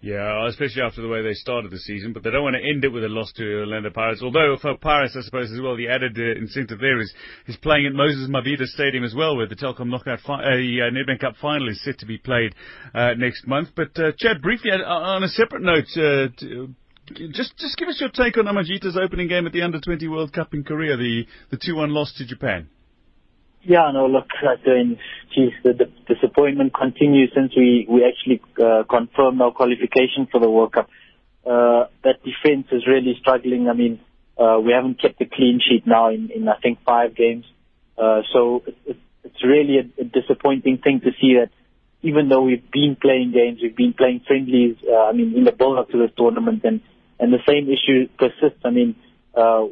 Yeah, 0.02 0.48
especially 0.48 0.82
after 0.82 1.00
the 1.00 1.06
way 1.06 1.22
they 1.22 1.32
started 1.32 1.70
the 1.70 1.78
season, 1.78 2.12
but 2.12 2.24
they 2.24 2.30
don't 2.30 2.42
want 2.42 2.56
to 2.56 2.68
end 2.68 2.84
it 2.84 2.88
with 2.88 3.04
a 3.04 3.08
loss 3.08 3.32
to 3.34 3.60
Orlando 3.60 3.88
Pirates. 3.90 4.20
Although 4.20 4.56
for 4.60 4.76
Pirates, 4.76 5.16
I 5.16 5.22
suppose 5.22 5.52
as 5.52 5.60
well, 5.60 5.76
the 5.76 5.88
added 5.88 6.18
uh, 6.18 6.40
incentive 6.40 6.80
there 6.80 6.98
is 7.00 7.14
is 7.46 7.56
playing 7.58 7.86
at 7.86 7.92
Moses 7.92 8.28
Mabhida 8.28 8.66
Stadium 8.66 9.04
as 9.04 9.14
well, 9.14 9.36
where 9.36 9.46
the 9.46 9.54
Telkom 9.54 9.86
Knockout 9.86 10.18
fi- 10.26 10.42
uh, 10.42 10.48
uh, 10.48 10.90
Nedbank 10.90 11.20
Cup 11.20 11.36
final 11.40 11.68
is 11.68 11.80
set 11.84 12.00
to 12.00 12.06
be 12.06 12.18
played 12.18 12.52
uh, 12.92 13.14
next 13.16 13.46
month. 13.46 13.68
But 13.76 13.96
uh, 13.96 14.10
Chad, 14.18 14.42
briefly 14.42 14.72
uh, 14.72 14.82
on 14.82 15.22
a 15.22 15.28
separate 15.28 15.62
note. 15.62 15.86
Uh, 15.96 16.34
to, 16.36 16.74
just, 17.30 17.56
just 17.58 17.76
give 17.76 17.88
us 17.88 18.00
your 18.00 18.10
take 18.10 18.36
on 18.38 18.46
Amajita's 18.46 18.98
opening 19.00 19.28
game 19.28 19.46
at 19.46 19.52
the 19.52 19.62
Under 19.62 19.80
20 19.80 20.08
World 20.08 20.32
Cup 20.32 20.52
in 20.52 20.64
Korea, 20.64 20.96
the 20.96 21.26
the 21.50 21.58
two 21.58 21.76
one 21.76 21.90
loss 21.90 22.12
to 22.14 22.26
Japan. 22.26 22.68
Yeah, 23.64 23.90
no, 23.92 24.07
look, 24.07 24.27
I 24.42 24.57
mean, 24.68 24.98
geez, 25.35 25.53
the, 25.62 25.72
the 25.72 26.14
disappointment 26.14 26.75
continues 26.75 27.31
since 27.35 27.55
we, 27.57 27.87
we 27.88 28.05
actually 28.05 28.42
uh, 28.62 28.83
confirmed 28.90 29.40
our 29.40 29.53
qualification 29.53 30.27
for 30.31 30.40
the 30.40 30.51
World 30.51 30.72
Cup. 30.72 30.88
Uh, 31.46 31.87
that 32.03 32.22
defense 32.25 32.66
is 32.72 32.87
really 32.87 33.16
struggling. 33.20 33.68
I 33.68 33.75
mean, 33.75 34.01
uh, 34.38 34.59
we 34.59 34.72
haven't 34.72 35.01
kept 35.01 35.20
a 35.20 35.27
clean 35.27 35.61
sheet 35.61 35.87
now 35.87 36.11
in, 36.11 36.31
in 36.35 36.48
I 36.48 36.57
think, 36.61 36.81
five 36.85 37.14
games. 37.14 37.44
Uh, 37.96 38.22
so 38.33 38.62
it, 38.66 38.77
it, 38.85 38.96
it's 39.25 39.44
really 39.44 39.79
a, 39.79 40.03
a 40.03 40.05
disappointing 40.05 40.79
thing 40.79 41.01
to 41.05 41.11
see 41.20 41.35
that 41.38 41.51
even 42.03 42.29
though 42.29 42.42
we've 42.42 42.68
been 42.72 42.96
playing 43.01 43.33
games, 43.33 43.61
we've 43.62 43.77
been 43.77 43.92
playing 43.92 44.22
friendlies, 44.27 44.77
uh, 44.90 45.05
I 45.05 45.12
mean, 45.12 45.37
in 45.37 45.44
the 45.44 45.53
build-up 45.53 45.90
to 45.90 45.98
this 45.98 46.11
tournament, 46.16 46.62
and, 46.64 46.81
and 47.20 47.33
the 47.33 47.38
same 47.46 47.68
issue 47.70 48.09
persists. 48.18 48.61
I 48.64 48.70
mean, 48.70 48.96
uh, 48.96 49.12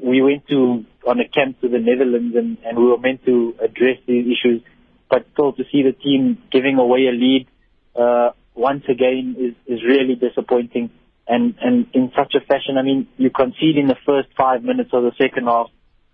we 0.03 0.23
went 0.23 0.47
to 0.49 0.85
on 1.07 1.21
a 1.21 1.29
camp 1.29 1.61
to 1.61 1.69
the 1.69 1.79
Netherlands 1.79 2.35
and, 2.37 2.59
and 2.65 2.79
we 2.79 2.87
were 2.87 2.99
meant 2.99 3.25
to 3.25 3.55
address 3.61 3.99
these 4.07 4.27
issues, 4.27 4.63
but 5.09 5.27
still 5.33 5.53
to 5.53 5.65
see 5.73 5.83
the 5.83 5.93
team 5.93 6.39
giving 6.53 6.77
away 6.77 7.07
a 7.07 7.13
lead 7.13 7.47
uh, 7.97 8.31
once 8.55 8.85
again 8.89 9.37
is, 9.39 9.55
is 9.67 9.83
really 9.85 10.15
disappointing. 10.15 10.91
And, 11.27 11.55
and 11.61 11.87
in 11.95 12.13
such 12.17 12.35
a 12.35 12.41
fashion, 12.41 12.77
I 12.77 12.83
mean, 12.83 13.09
you 13.17 13.31
concede 13.31 13.77
in 13.77 13.87
the 13.87 13.97
first 14.05 14.29
five 14.37 14.63
minutes 14.63 14.91
of 14.93 15.05
the 15.05 15.13
second 15.21 15.45
half, 15.47 15.69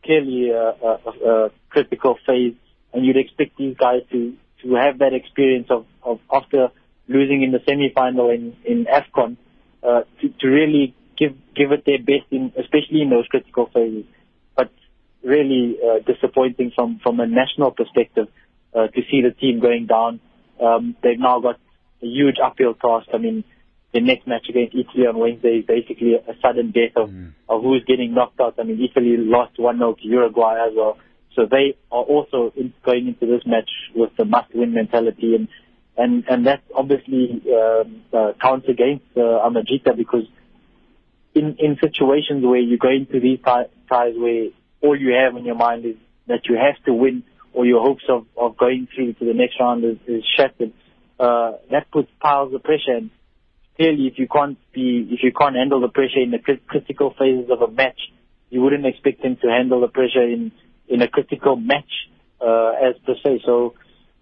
clearly 0.04 0.50
a, 0.50 0.74
a, 0.84 1.46
a 1.46 1.50
critical 1.70 2.16
phase, 2.26 2.54
and 2.92 3.04
you'd 3.04 3.16
expect 3.16 3.56
these 3.56 3.76
guys 3.76 4.02
to, 4.12 4.34
to 4.62 4.74
have 4.74 4.98
that 4.98 5.14
experience 5.14 5.68
of, 5.70 5.86
of 6.02 6.20
after 6.32 6.68
losing 7.08 7.42
in 7.42 7.50
the 7.50 7.60
semi-final 7.66 8.30
in, 8.30 8.56
in 8.64 8.86
AFCON, 8.86 9.36
uh, 9.82 10.02
to, 10.20 10.28
to 10.40 10.48
really 10.48 10.94
give 11.18 11.34
give 11.54 11.72
it 11.72 11.84
their 11.84 11.98
best 11.98 12.30
in, 12.30 12.52
especially 12.58 13.02
in 13.02 13.10
those 13.10 13.26
critical 13.28 13.70
phases. 13.72 14.04
But 14.56 14.70
really 15.22 15.76
uh, 15.82 15.98
disappointing 16.06 16.72
from 16.74 17.00
from 17.02 17.20
a 17.20 17.26
national 17.26 17.72
perspective 17.72 18.28
uh, 18.74 18.88
to 18.88 19.00
see 19.10 19.22
the 19.22 19.32
team 19.32 19.60
going 19.60 19.86
down. 19.86 20.20
Um, 20.60 20.96
they've 21.02 21.18
now 21.18 21.40
got 21.40 21.56
a 22.02 22.06
huge 22.06 22.36
uphill 22.42 22.74
task. 22.74 23.08
I 23.12 23.18
mean, 23.18 23.44
the 23.92 24.00
next 24.00 24.26
match 24.26 24.46
against 24.48 24.74
Italy 24.74 25.06
on 25.06 25.18
Wednesday 25.18 25.58
is 25.60 25.66
basically 25.66 26.14
a 26.14 26.34
sudden 26.42 26.70
death 26.70 26.96
of, 26.96 27.10
mm. 27.10 27.32
of 27.48 27.62
who's 27.62 27.84
getting 27.86 28.14
knocked 28.14 28.40
out. 28.40 28.54
I 28.58 28.64
mean, 28.64 28.82
Italy 28.82 29.16
lost 29.16 29.56
1-0 29.58 29.98
to 29.98 30.06
Uruguay 30.06 30.66
as 30.66 30.74
well. 30.76 30.98
So 31.34 31.46
they 31.50 31.76
are 31.92 32.02
also 32.02 32.52
in, 32.56 32.72
going 32.84 33.08
into 33.08 33.26
this 33.26 33.46
match 33.46 33.70
with 33.94 34.10
the 34.16 34.24
must-win 34.24 34.72
mentality, 34.72 35.34
and 35.34 35.48
and 35.98 36.24
and 36.28 36.46
that 36.46 36.62
obviously 36.74 37.42
um, 37.52 38.02
uh, 38.12 38.32
counts 38.40 38.68
against 38.68 39.04
uh, 39.16 39.20
Amajita 39.20 39.96
because 39.96 40.24
in 41.36 41.56
in 41.58 41.76
situations 41.80 42.44
where 42.44 42.58
you 42.58 42.78
go 42.78 42.90
into 42.90 43.20
these 43.20 43.38
ties 43.44 44.14
where 44.16 44.48
all 44.82 44.98
you 44.98 45.12
have 45.12 45.36
in 45.36 45.44
your 45.44 45.54
mind 45.54 45.84
is 45.84 45.96
that 46.26 46.46
you 46.48 46.56
have 46.56 46.82
to 46.84 46.92
win 46.92 47.22
or 47.52 47.64
your 47.64 47.80
hopes 47.80 48.04
of, 48.08 48.26
of 48.36 48.56
going 48.56 48.88
through 48.94 49.14
to 49.14 49.24
the 49.24 49.32
next 49.32 49.58
round 49.58 49.82
is, 49.84 49.96
is 50.06 50.22
shattered, 50.36 50.72
uh, 51.18 51.52
that 51.70 51.90
puts 51.90 52.10
piles 52.20 52.52
of 52.52 52.62
pressure. 52.62 52.96
And 52.96 53.10
clearly, 53.76 54.06
if 54.08 54.18
you 54.18 54.28
can't 54.28 54.58
be, 54.74 55.08
if 55.10 55.20
you 55.22 55.32
can't 55.32 55.56
handle 55.56 55.80
the 55.80 55.88
pressure 55.88 56.20
in 56.20 56.32
the 56.32 56.38
critical 56.38 57.14
phases 57.18 57.50
of 57.50 57.62
a 57.62 57.70
match, 57.70 57.98
you 58.50 58.60
wouldn't 58.60 58.84
expect 58.84 59.24
him 59.24 59.36
to 59.42 59.48
handle 59.48 59.80
the 59.80 59.88
pressure 59.88 60.22
in 60.22 60.52
in 60.88 61.02
a 61.02 61.08
critical 61.08 61.56
match 61.56 61.92
uh, 62.40 62.72
as 62.88 62.94
per 63.04 63.14
se. 63.24 63.42
So 63.44 63.74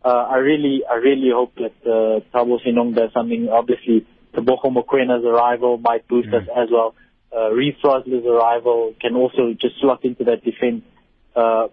uh, 0.04 0.08
I 0.08 0.36
really, 0.36 0.82
I 0.90 0.94
really 0.94 1.30
hope 1.34 1.54
that 1.56 1.74
uh, 1.84 2.20
Thabo 2.32 2.58
Senong 2.64 2.94
does 2.94 3.12
something. 3.12 3.48
Obviously, 3.48 4.06
Tebogo 4.34 4.66
Mokoena's 4.72 5.24
arrival 5.24 5.78
might 5.78 6.06
boost 6.08 6.28
mm. 6.28 6.40
us 6.40 6.48
as 6.56 6.68
well. 6.70 6.94
Uh, 7.34 7.50
arrival 7.50 8.94
can 9.00 9.16
also 9.16 9.52
just 9.60 9.80
slot 9.80 10.04
into 10.04 10.24
that 10.24 10.44
defense. 10.44 10.82
Uh, 11.34 11.68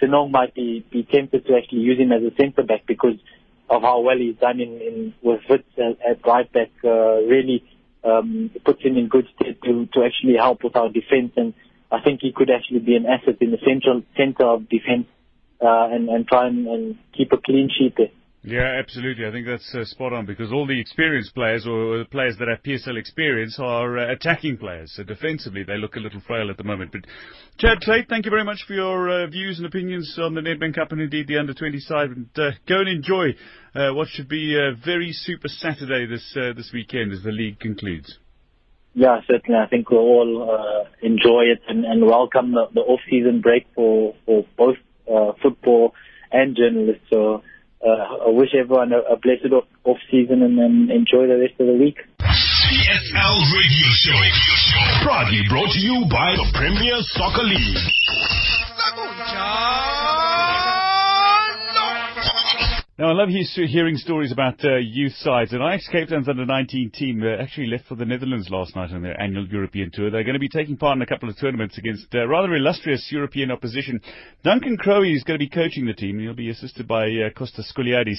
Senong 0.00 0.30
might 0.30 0.54
be, 0.54 0.84
be 0.90 1.02
tempted 1.02 1.46
to 1.46 1.56
actually 1.56 1.80
use 1.80 1.98
him 1.98 2.12
as 2.12 2.22
a 2.22 2.34
centre 2.36 2.62
back 2.62 2.86
because 2.86 3.16
of 3.68 3.82
how 3.82 4.00
well 4.00 4.16
he's 4.16 4.36
done 4.36 4.60
in, 4.60 4.80
in 4.80 5.14
with 5.22 5.40
Wits 5.48 5.64
at, 5.78 5.98
at 6.08 6.26
right 6.26 6.50
back. 6.52 6.70
Uh, 6.84 7.22
really 7.22 7.64
um, 8.04 8.50
puts 8.64 8.82
him 8.82 8.96
in 8.96 9.08
good 9.08 9.26
stead 9.34 9.56
to, 9.64 9.86
to 9.92 10.04
actually 10.04 10.36
help 10.36 10.62
with 10.62 10.76
our 10.76 10.88
defense. 10.88 11.32
And 11.36 11.54
I 11.90 12.00
think 12.00 12.20
he 12.22 12.32
could 12.32 12.50
actually 12.50 12.80
be 12.80 12.96
an 12.96 13.06
asset 13.06 13.38
in 13.40 13.50
the 13.50 13.58
central 13.66 14.02
center 14.16 14.44
of 14.44 14.68
defense 14.68 15.06
uh, 15.60 15.88
and, 15.90 16.08
and 16.08 16.26
try 16.26 16.46
and, 16.46 16.66
and 16.66 16.98
keep 17.16 17.32
a 17.32 17.36
clean 17.36 17.68
sheet 17.76 17.94
there. 17.96 18.10
Yeah, 18.42 18.78
absolutely. 18.78 19.26
I 19.26 19.32
think 19.32 19.46
that's 19.46 19.74
uh, 19.74 19.84
spot 19.84 20.14
on 20.14 20.24
because 20.24 20.50
all 20.50 20.66
the 20.66 20.80
experienced 20.80 21.34
players 21.34 21.66
or, 21.66 21.98
the 21.98 22.04
players 22.06 22.36
that 22.38 22.48
have 22.48 22.62
PSL 22.62 22.98
experience 22.98 23.58
are 23.60 23.98
uh, 23.98 24.12
attacking 24.12 24.56
players. 24.56 24.92
So 24.96 25.02
defensively, 25.02 25.62
they 25.62 25.76
look 25.76 25.96
a 25.96 26.00
little 26.00 26.22
frail 26.26 26.48
at 26.50 26.56
the 26.56 26.64
moment. 26.64 26.92
But 26.92 27.02
Chad 27.58 27.82
Tate, 27.82 28.08
thank 28.08 28.24
you 28.24 28.30
very 28.30 28.44
much 28.44 28.64
for 28.66 28.72
your 28.72 29.10
uh, 29.10 29.26
views 29.26 29.58
and 29.58 29.66
opinions 29.66 30.18
on 30.18 30.34
the 30.34 30.40
Nedbank 30.40 30.74
Cup 30.74 30.90
and 30.90 31.02
indeed 31.02 31.28
the 31.28 31.36
under 31.36 31.52
20 31.52 31.80
side. 31.80 32.08
And 32.10 32.28
uh, 32.36 32.52
go 32.66 32.80
and 32.80 32.88
enjoy 32.88 33.34
uh, 33.74 33.92
what 33.92 34.08
should 34.08 34.28
be 34.28 34.56
a 34.56 34.74
very 34.74 35.12
super 35.12 35.48
Saturday 35.48 36.06
this 36.06 36.34
uh, 36.34 36.54
this 36.54 36.70
weekend 36.72 37.12
as 37.12 37.22
the 37.22 37.32
league 37.32 37.60
concludes. 37.60 38.18
Yeah, 38.94 39.20
certainly. 39.28 39.60
I 39.60 39.66
think 39.68 39.90
we'll 39.90 40.00
all 40.00 40.86
enjoy 41.02 41.42
it 41.42 41.60
and, 41.68 41.84
and 41.84 42.06
welcome 42.06 42.52
the, 42.52 42.68
the 42.74 42.80
off-season 42.80 43.42
break 43.42 43.66
for 43.74 44.14
for 44.24 44.46
both 44.56 44.78
football 45.42 45.92
and 46.32 46.56
journalists. 46.56 47.04
So 47.10 47.42
uh, 47.84 48.26
I 48.26 48.30
wish 48.30 48.50
everyone 48.54 48.92
a, 48.92 49.00
a 49.12 49.16
blessed 49.16 49.52
off, 49.52 49.64
off 49.84 49.98
season 50.10 50.42
and 50.42 50.58
then 50.58 50.88
enjoy 50.94 51.26
the 51.26 51.38
rest 51.40 51.58
of 51.60 51.66
the 51.66 51.78
week. 51.80 51.96
PSL 52.20 53.36
Radio 53.56 53.88
Show. 53.96 54.20
Proudly 55.02 55.42
brought 55.48 55.72
to 55.72 55.80
you 55.80 56.04
by 56.10 56.36
the 56.36 56.46
Premier 56.54 57.00
Soccer 57.16 57.42
League. 57.42 57.78
Now, 63.00 63.08
I 63.08 63.12
love 63.12 63.30
hearing 63.30 63.96
stories 63.96 64.30
about 64.30 64.62
uh, 64.62 64.76
youth 64.76 65.14
sides. 65.14 65.54
And 65.54 65.62
Ajax 65.62 65.88
Cape 65.88 66.10
Town's 66.10 66.28
under 66.28 66.44
19 66.44 66.90
team 66.90 67.22
uh, 67.22 67.42
actually 67.42 67.68
left 67.68 67.86
for 67.86 67.94
the 67.94 68.04
Netherlands 68.04 68.50
last 68.50 68.76
night 68.76 68.92
on 68.92 69.00
their 69.00 69.18
annual 69.18 69.46
European 69.46 69.90
tour. 69.90 70.10
They're 70.10 70.22
going 70.22 70.34
to 70.34 70.38
be 70.38 70.50
taking 70.50 70.76
part 70.76 70.96
in 70.96 71.00
a 71.00 71.06
couple 71.06 71.30
of 71.30 71.38
tournaments 71.38 71.78
against 71.78 72.14
uh, 72.14 72.28
rather 72.28 72.54
illustrious 72.54 73.08
European 73.10 73.50
opposition. 73.50 74.02
Duncan 74.44 74.76
Crowe 74.76 75.02
is 75.02 75.24
going 75.24 75.40
to 75.40 75.42
be 75.42 75.48
coaching 75.48 75.86
the 75.86 75.94
team. 75.94 76.18
He'll 76.18 76.34
be 76.34 76.50
assisted 76.50 76.86
by 76.86 77.04
uh, 77.04 77.30
Kostas 77.34 77.72
Skoliadis 77.74 78.18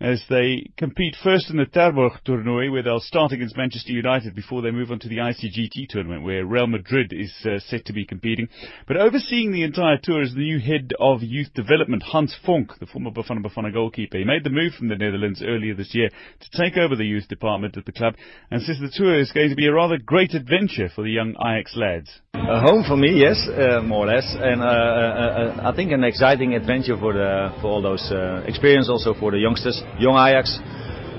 as 0.00 0.22
they 0.28 0.70
compete 0.76 1.16
first 1.22 1.50
in 1.50 1.56
the 1.56 1.66
Terborg 1.66 2.20
tournament, 2.24 2.72
where 2.72 2.82
they'll 2.82 3.00
start 3.00 3.32
against 3.32 3.56
Manchester 3.56 3.92
United 3.92 4.34
before 4.34 4.60
they 4.60 4.70
move 4.70 4.90
on 4.90 4.98
to 4.98 5.08
the 5.08 5.18
ICGT 5.18 5.88
tournament 5.88 6.24
where 6.24 6.44
Real 6.44 6.66
Madrid 6.66 7.12
is 7.12 7.32
uh, 7.44 7.58
set 7.60 7.84
to 7.86 7.92
be 7.92 8.04
competing. 8.04 8.48
But 8.86 8.96
overseeing 8.96 9.52
the 9.52 9.62
entire 9.62 9.98
tour 10.02 10.22
is 10.22 10.34
the 10.34 10.40
new 10.40 10.58
head 10.58 10.92
of 10.98 11.22
youth 11.22 11.54
development, 11.54 12.02
Hans 12.02 12.36
Vonk, 12.46 12.78
the 12.80 12.86
former 12.86 13.10
Bafana 13.10 13.44
Bafana 13.44 13.72
goalkeeper. 13.72 14.18
He 14.18 14.24
made 14.24 14.44
the 14.44 14.50
move 14.50 14.74
from 14.74 14.88
the 14.88 14.96
Netherlands 14.96 15.42
earlier 15.44 15.74
this 15.74 15.94
year 15.94 16.08
to 16.08 16.62
take 16.62 16.76
over 16.76 16.96
the 16.96 17.06
youth 17.06 17.28
department 17.28 17.76
at 17.76 17.84
the 17.86 17.92
club 17.92 18.14
and 18.50 18.62
says 18.62 18.78
the 18.80 18.92
tour 18.92 19.18
is 19.18 19.32
going 19.32 19.50
to 19.50 19.56
be 19.56 19.66
a 19.66 19.72
rather 19.72 19.98
great 19.98 20.34
adventure 20.34 20.88
for 20.94 21.02
the 21.02 21.10
young 21.10 21.34
Ajax 21.40 21.76
lads. 21.76 22.20
A 22.34 22.60
home 22.60 22.84
for 22.86 22.96
me, 22.96 23.20
yes, 23.20 23.48
uh, 23.48 23.80
more 23.80 24.04
or 24.04 24.14
less, 24.14 24.36
and 24.38 24.60
uh, 24.60 24.64
uh, 24.64 24.68
uh 24.68 25.70
I 25.70 25.76
think 25.76 25.92
an 25.92 26.04
exciting 26.04 26.54
adventure 26.54 26.98
for 26.98 27.12
the 27.12 27.54
for 27.62 27.68
all 27.68 27.80
those 27.80 28.10
uh, 28.10 28.42
experience 28.46 28.90
also 28.90 29.14
for 29.14 29.30
the 29.30 29.38
youngsters. 29.38 29.83
Young 29.98 30.16
Ajax 30.16 30.58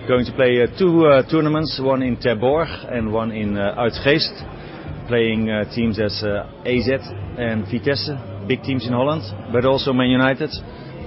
going 0.07 0.25
to 0.25 0.33
play 0.33 0.61
uh, 0.61 0.67
two 0.77 1.05
uh, 1.05 1.23
tournaments, 1.29 1.79
one 1.81 2.03
in 2.03 2.17
Terborg 2.17 2.69
and 2.93 3.11
one 3.11 3.31
in 3.31 3.57
uh, 3.57 3.75
Uitgeest, 3.77 5.07
playing 5.07 5.49
uh, 5.49 5.65
teams 5.73 5.99
as 5.99 6.21
uh, 6.23 6.45
AZ 6.65 6.89
and 7.37 7.65
Vitesse, 7.65 8.11
big 8.47 8.61
teams 8.63 8.85
in 8.85 8.93
Holland, 8.93 9.23
but 9.51 9.65
also 9.65 9.93
Man 9.93 10.09
United, 10.09 10.51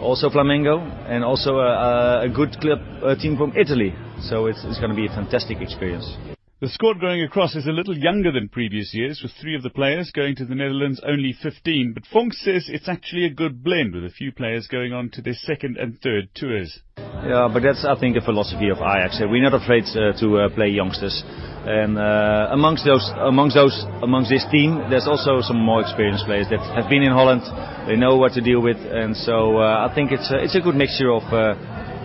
also 0.00 0.30
Flamengo, 0.30 0.80
and 1.08 1.24
also 1.24 1.58
a, 1.58 2.22
a 2.24 2.28
good 2.28 2.56
club 2.60 2.80
team 3.20 3.36
from 3.36 3.52
Italy. 3.56 3.94
So 4.20 4.46
it's, 4.46 4.64
it's 4.64 4.78
going 4.78 4.90
to 4.90 4.96
be 4.96 5.06
a 5.06 5.14
fantastic 5.14 5.60
experience. 5.60 6.16
The 6.60 6.68
squad 6.68 7.00
going 7.00 7.22
across 7.22 7.54
is 7.54 7.68
a 7.68 7.72
little 7.72 7.96
younger 7.96 8.32
than 8.32 8.48
previous 8.48 8.92
years, 8.92 9.20
with 9.22 9.30
three 9.40 9.54
of 9.54 9.62
the 9.62 9.70
players 9.70 10.10
going 10.10 10.34
to 10.36 10.44
the 10.44 10.56
Netherlands 10.56 11.00
only 11.06 11.32
15, 11.40 11.92
but 11.94 12.02
Vonk 12.12 12.32
says 12.32 12.68
it's 12.68 12.88
actually 12.88 13.26
a 13.26 13.30
good 13.30 13.62
blend, 13.62 13.94
with 13.94 14.04
a 14.04 14.10
few 14.10 14.32
players 14.32 14.66
going 14.66 14.92
on 14.92 15.08
to 15.10 15.22
their 15.22 15.34
second 15.34 15.76
and 15.76 16.00
third 16.00 16.30
tours. 16.34 16.80
Yeah, 17.18 17.50
but 17.52 17.62
that's, 17.62 17.84
I 17.84 17.98
think, 17.98 18.14
the 18.14 18.22
philosophy 18.22 18.70
of 18.70 18.78
Ajax. 18.78 19.18
We're 19.18 19.42
not 19.42 19.54
afraid 19.54 19.84
uh, 19.90 20.14
to 20.22 20.26
uh, 20.38 20.48
play 20.54 20.68
youngsters. 20.70 21.22
And 21.66 21.98
uh, 21.98 22.54
amongst 22.54 22.86
those, 22.86 23.02
amongst 23.18 23.56
those, 23.58 23.74
amongst 24.02 24.30
this 24.30 24.46
team, 24.50 24.86
there's 24.88 25.08
also 25.10 25.42
some 25.42 25.58
more 25.58 25.82
experienced 25.82 26.24
players 26.26 26.46
that 26.50 26.62
have 26.78 26.88
been 26.88 27.02
in 27.02 27.10
Holland. 27.10 27.42
They 27.90 27.96
know 27.96 28.16
what 28.16 28.32
to 28.38 28.40
deal 28.40 28.62
with, 28.62 28.78
and 28.78 29.16
so 29.16 29.58
I 29.58 29.90
think 29.94 30.12
it's 30.12 30.30
a, 30.30 30.38
it's 30.38 30.54
a 30.54 30.60
good 30.60 30.76
mixture 30.76 31.10
of 31.10 31.26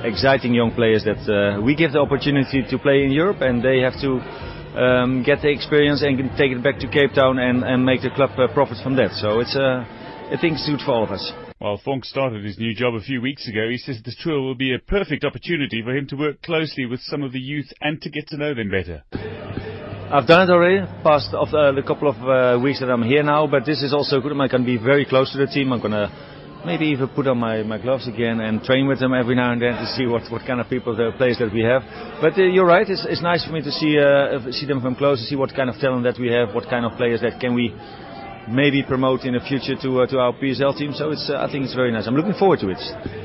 exciting 0.04 0.54
young 0.54 0.74
players 0.74 1.06
that 1.06 1.62
we 1.64 1.76
give 1.76 1.94
the 1.94 2.00
opportunity 2.00 2.66
to 2.68 2.76
play 2.80 3.06
in 3.06 3.12
Europe, 3.12 3.40
and 3.40 3.64
they 3.64 3.80
have 3.80 3.96
to 4.02 4.20
um, 4.76 5.24
get 5.24 5.42
the 5.42 5.52
experience 5.54 6.02
and 6.02 6.18
take 6.36 6.52
it 6.52 6.64
back 6.64 6.80
to 6.80 6.88
Cape 6.90 7.14
Town 7.14 7.38
and, 7.38 7.64
and 7.64 7.86
make 7.86 8.02
the 8.02 8.10
club 8.10 8.32
profit 8.54 8.78
from 8.84 8.98
that. 8.98 9.14
So 9.22 9.40
it's 9.40 9.56
I 9.56 10.36
think 10.42 10.58
it's 10.58 10.68
good 10.68 10.82
for 10.82 10.92
all 10.92 11.04
of 11.04 11.12
us. 11.12 11.32
While 11.64 11.80
Vonk 11.80 12.04
started 12.04 12.44
his 12.44 12.60
new 12.60 12.76
job 12.76 12.94
a 12.94 13.00
few 13.00 13.22
weeks 13.22 13.48
ago, 13.48 13.70
he 13.70 13.78
says 13.78 14.02
the 14.04 14.14
tour 14.22 14.42
will 14.42 14.54
be 14.54 14.76
a 14.76 14.80
perfect 14.80 15.24
opportunity 15.24 15.82
for 15.82 15.96
him 15.96 16.06
to 16.08 16.18
work 16.18 16.42
closely 16.42 16.86
with 16.86 17.00
some 17.00 17.24
of 17.24 17.32
the 17.32 17.40
youth 17.40 17.72
and 17.80 18.02
to 18.02 18.10
get 18.10 18.28
to 18.28 18.36
know 18.36 18.54
them 18.54 18.70
better. 18.70 19.02
I've 20.12 20.28
done 20.28 20.50
it 20.50 20.52
already, 20.52 20.86
past 21.04 21.34
of 21.34 21.54
uh, 21.54 21.72
the 21.72 21.82
couple 21.82 22.10
of 22.10 22.20
uh, 22.20 22.62
weeks 22.62 22.82
that 22.82 22.90
I'm 22.90 23.02
here 23.02 23.24
now, 23.24 23.48
but 23.48 23.66
this 23.66 23.82
is 23.82 23.94
also 23.94 24.20
good. 24.20 24.34
I'm 24.34 24.40
going 24.40 24.52
to 24.52 24.66
be 24.66 24.76
very 24.76 25.06
close 25.06 25.32
to 25.32 25.38
the 25.38 25.48
team. 25.48 25.72
I'm 25.72 25.80
going 25.80 25.94
to 25.96 26.12
maybe 26.66 26.88
even 26.88 27.08
put 27.08 27.28
on 27.28 27.38
my, 27.38 27.64
my 27.64 27.78
gloves 27.78 28.10
again 28.10 28.42
and 28.42 28.62
train 28.62 28.86
with 28.86 29.00
them 29.00 29.14
every 29.14 29.36
now 29.36 29.54
and 29.54 29.62
then 29.62 29.72
to 29.72 29.88
see 29.96 30.06
what, 30.06 30.30
what 30.30 30.46
kind 30.46 30.60
of 30.60 30.68
people, 30.70 30.98
the 30.98 31.12
players 31.16 31.38
that 31.40 31.54
we 31.54 31.64
have. 31.64 31.84
But 32.20 32.38
uh, 32.38 32.44
you're 32.44 32.68
right, 32.68 32.90
it's, 32.90 33.08
it's 33.08 33.22
nice 33.22 33.46
for 33.46 33.54
me 33.54 33.62
to 33.62 33.72
see 33.72 33.98
uh, 33.98 34.52
see 34.52 34.68
them 34.68 34.82
from 34.82 34.96
close, 34.96 35.20
to 35.20 35.26
see 35.28 35.38
what 35.38 35.56
kind 35.56 35.70
of 35.70 35.80
talent 35.80 36.04
that 36.04 36.20
we 36.20 36.28
have, 36.28 36.54
what 36.54 36.68
kind 36.70 36.84
of 36.84 36.98
players 36.98 37.22
that 37.22 37.40
can 37.40 37.56
we 37.56 37.72
maybe 38.48 38.84
promote 38.84 39.24
in 39.26 39.34
the 39.34 39.40
future 39.40 39.76
to 39.82 40.02
uh, 40.02 40.08
to 40.08 40.20
our 40.20 40.34
PSL 40.34 40.78
team. 40.78 40.94
So 40.94 41.12
it's 41.12 41.30
uh, 41.30 41.38
I 41.38 41.52
think 41.52 41.66
it's 41.66 41.76
very 41.76 41.92
nice. 41.92 42.08
I'm 42.08 42.16
looking 42.16 42.34
forward 42.34 42.60
to 42.60 42.70
it. 42.70 43.23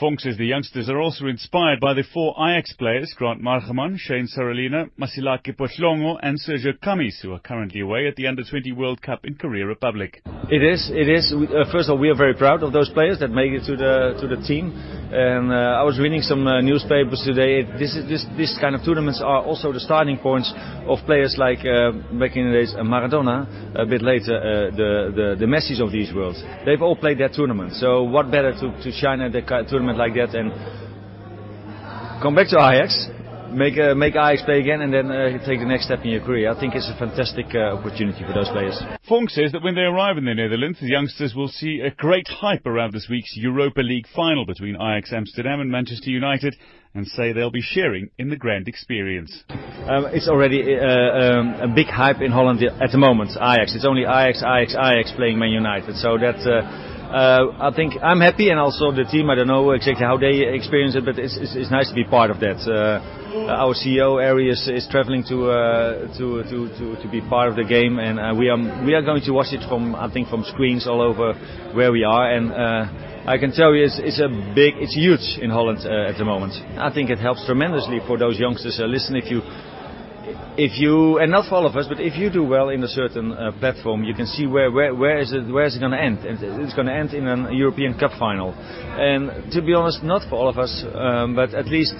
Vonk 0.00 0.20
says 0.20 0.36
the 0.36 0.44
youngsters 0.44 0.88
are 0.88 1.00
also 1.00 1.26
inspired 1.26 1.78
by 1.78 1.94
the 1.94 2.02
four 2.12 2.34
Ajax 2.36 2.72
players, 2.72 3.14
Grant 3.16 3.40
Margeman, 3.40 3.96
Shane 3.96 4.26
Sarolina, 4.26 4.90
Masilake 5.00 5.56
Pohlongo 5.56 6.18
and 6.20 6.36
Sergio 6.36 6.76
Kammies, 6.82 7.22
who 7.22 7.32
are 7.32 7.38
currently 7.38 7.80
away 7.80 8.08
at 8.08 8.16
the 8.16 8.26
Under-20 8.26 8.76
World 8.76 9.00
Cup 9.00 9.24
in 9.24 9.36
Korea 9.36 9.64
Republic. 9.64 10.20
It 10.50 10.64
is, 10.64 10.90
it 10.92 11.08
is. 11.08 11.32
Uh, 11.32 11.70
first 11.70 11.88
of 11.88 11.92
all, 11.92 11.98
we 11.98 12.08
are 12.08 12.16
very 12.16 12.34
proud 12.34 12.64
of 12.64 12.72
those 12.72 12.90
players 12.90 13.20
that 13.20 13.28
make 13.28 13.52
it 13.52 13.64
to 13.66 13.76
the 13.76 14.18
to 14.20 14.26
the 14.26 14.42
team. 14.42 14.72
And 14.74 15.52
uh, 15.52 15.78
I 15.78 15.84
was 15.84 16.00
reading 16.00 16.22
some 16.22 16.44
uh, 16.44 16.60
newspapers 16.60 17.22
today. 17.24 17.60
It, 17.60 17.78
this, 17.78 17.94
is, 17.94 18.08
this, 18.08 18.26
this 18.36 18.58
kind 18.60 18.74
of 18.74 18.84
tournaments 18.84 19.22
are 19.24 19.44
also 19.44 19.70
the 19.70 19.78
starting 19.78 20.18
points 20.18 20.52
of 20.88 20.98
players 21.06 21.36
like 21.38 21.60
uh, 21.60 21.92
back 22.18 22.34
in 22.34 22.50
the 22.50 22.52
days 22.58 22.74
uh, 22.74 22.82
Maradona, 22.82 23.46
a 23.78 23.86
bit 23.86 24.02
later 24.02 24.72
the, 24.74 25.14
the 25.14 25.26
the 25.38 25.46
Messi's 25.46 25.80
of 25.80 25.92
these 25.92 26.12
worlds. 26.12 26.42
They've 26.66 26.82
all 26.82 26.96
played 26.96 27.18
that 27.18 27.34
tournament. 27.34 27.74
So 27.74 28.02
what 28.02 28.32
better 28.32 28.50
to, 28.58 28.82
to 28.82 28.90
shine 28.90 29.20
at 29.20 29.30
the 29.30 29.42
tournament 29.70 29.83
like 29.92 30.14
that 30.14 30.34
and 30.34 30.50
come 32.22 32.34
back 32.34 32.48
to 32.48 32.56
Ajax 32.56 33.08
make 33.54 33.78
uh, 33.78 33.94
make 33.94 34.14
Ajax 34.14 34.42
play 34.42 34.60
again 34.60 34.82
and 34.82 34.92
then 34.92 35.10
uh, 35.10 35.38
take 35.46 35.60
the 35.60 35.66
next 35.66 35.86
step 35.86 36.00
in 36.04 36.10
your 36.10 36.20
career. 36.20 36.50
I 36.50 36.58
think 36.58 36.74
it's 36.74 36.90
a 36.90 36.98
fantastic 36.98 37.46
uh, 37.54 37.78
opportunity 37.78 38.24
for 38.26 38.34
those 38.34 38.48
players. 38.50 38.76
Vonk 39.08 39.30
says 39.30 39.52
that 39.52 39.62
when 39.62 39.74
they 39.74 39.82
arrive 39.82 40.18
in 40.18 40.24
the 40.24 40.34
Netherlands, 40.34 40.78
the 40.80 40.88
youngsters 40.88 41.34
will 41.34 41.48
see 41.48 41.80
a 41.80 41.90
great 41.90 42.26
hype 42.28 42.66
around 42.66 42.92
this 42.92 43.06
week's 43.08 43.36
Europa 43.36 43.80
League 43.80 44.06
final 44.14 44.44
between 44.44 44.74
Ajax 44.74 45.12
Amsterdam 45.12 45.60
and 45.60 45.70
Manchester 45.70 46.10
United 46.10 46.56
and 46.94 47.06
say 47.06 47.32
they'll 47.32 47.50
be 47.50 47.62
sharing 47.62 48.08
in 48.18 48.30
the 48.30 48.36
grand 48.36 48.68
experience. 48.68 49.42
Um, 49.50 50.06
it's 50.12 50.28
already 50.28 50.76
uh, 50.76 50.86
um, 50.86 51.54
a 51.54 51.74
big 51.74 51.88
hype 51.88 52.20
in 52.20 52.30
Holland 52.30 52.62
at 52.62 52.92
the 52.92 52.98
moment, 52.98 53.30
Ajax. 53.30 53.74
It's 53.74 53.86
only 53.86 54.02
Ajax, 54.02 54.42
Ajax, 54.42 54.74
Ajax 54.74 55.12
playing 55.16 55.38
Man 55.38 55.50
United. 55.50 55.96
So 55.96 56.18
that 56.18 56.38
uh, 56.46 56.93
I 57.14 57.70
think 57.74 57.94
I'm 58.02 58.20
happy, 58.20 58.50
and 58.50 58.58
also 58.58 58.90
the 58.90 59.04
team. 59.04 59.30
I 59.30 59.34
don't 59.36 59.46
know 59.46 59.70
exactly 59.70 60.04
how 60.04 60.16
they 60.16 60.46
experience 60.52 60.96
it, 60.96 61.04
but 61.04 61.18
it's, 61.18 61.36
it's, 61.36 61.54
it's 61.54 61.70
nice 61.70 61.88
to 61.88 61.94
be 61.94 62.04
part 62.04 62.30
of 62.30 62.40
that. 62.40 62.58
Uh, 62.66 62.98
our 63.50 63.74
CEO 63.74 64.22
Arius 64.22 64.68
is 64.68 64.86
traveling 64.90 65.24
to, 65.28 65.50
uh, 65.50 66.16
to, 66.18 66.42
to 66.44 66.68
to 66.78 67.02
to 67.02 67.08
be 67.10 67.20
part 67.20 67.48
of 67.48 67.56
the 67.56 67.64
game, 67.64 67.98
and 67.98 68.18
uh, 68.18 68.34
we 68.36 68.48
are 68.48 68.58
we 68.84 68.94
are 68.94 69.02
going 69.02 69.22
to 69.22 69.32
watch 69.32 69.52
it 69.52 69.62
from 69.68 69.94
I 69.94 70.10
think 70.12 70.28
from 70.28 70.44
screens 70.44 70.86
all 70.86 71.00
over 71.00 71.34
where 71.74 71.92
we 71.92 72.04
are, 72.04 72.30
and 72.30 72.52
uh, 72.52 73.26
I 73.26 73.38
can 73.38 73.52
tell 73.52 73.74
you 73.74 73.84
it's, 73.84 73.98
it's 74.02 74.20
a 74.20 74.28
big, 74.54 74.76
it's 74.76 74.94
huge 74.94 75.40
in 75.40 75.48
Holland 75.48 75.80
uh, 75.80 76.10
at 76.12 76.18
the 76.18 76.24
moment. 76.26 76.52
I 76.76 76.92
think 76.92 77.08
it 77.08 77.18
helps 77.18 77.46
tremendously 77.46 78.00
for 78.06 78.18
those 78.18 78.38
youngsters. 78.38 78.78
listen, 78.84 79.16
if 79.16 79.30
you 79.30 79.40
if 80.56 80.78
you 80.78 81.18
and 81.18 81.30
not 81.30 81.48
for 81.48 81.56
all 81.56 81.66
of 81.66 81.76
us, 81.76 81.86
but 81.88 82.00
if 82.00 82.16
you 82.16 82.30
do 82.30 82.44
well 82.44 82.68
in 82.68 82.82
a 82.82 82.88
certain 82.88 83.32
uh, 83.32 83.52
platform, 83.58 84.04
you 84.04 84.14
can 84.14 84.26
see 84.26 84.46
where 84.46 84.70
where 84.70 84.94
where 84.94 85.18
is 85.18 85.32
it 85.32 85.50
where 85.52 85.64
is 85.64 85.76
it 85.76 85.80
going 85.80 85.92
to 85.92 86.00
end? 86.00 86.18
And 86.18 86.38
it's 86.62 86.74
going 86.74 86.86
to 86.86 86.94
end 86.94 87.12
in 87.12 87.26
a 87.26 87.52
European 87.52 87.98
Cup 87.98 88.12
final. 88.18 88.54
And 88.54 89.50
to 89.52 89.62
be 89.62 89.74
honest, 89.74 90.02
not 90.02 90.22
for 90.28 90.36
all 90.36 90.48
of 90.48 90.58
us, 90.58 90.84
um, 90.94 91.34
but 91.34 91.54
at 91.54 91.66
least. 91.66 91.94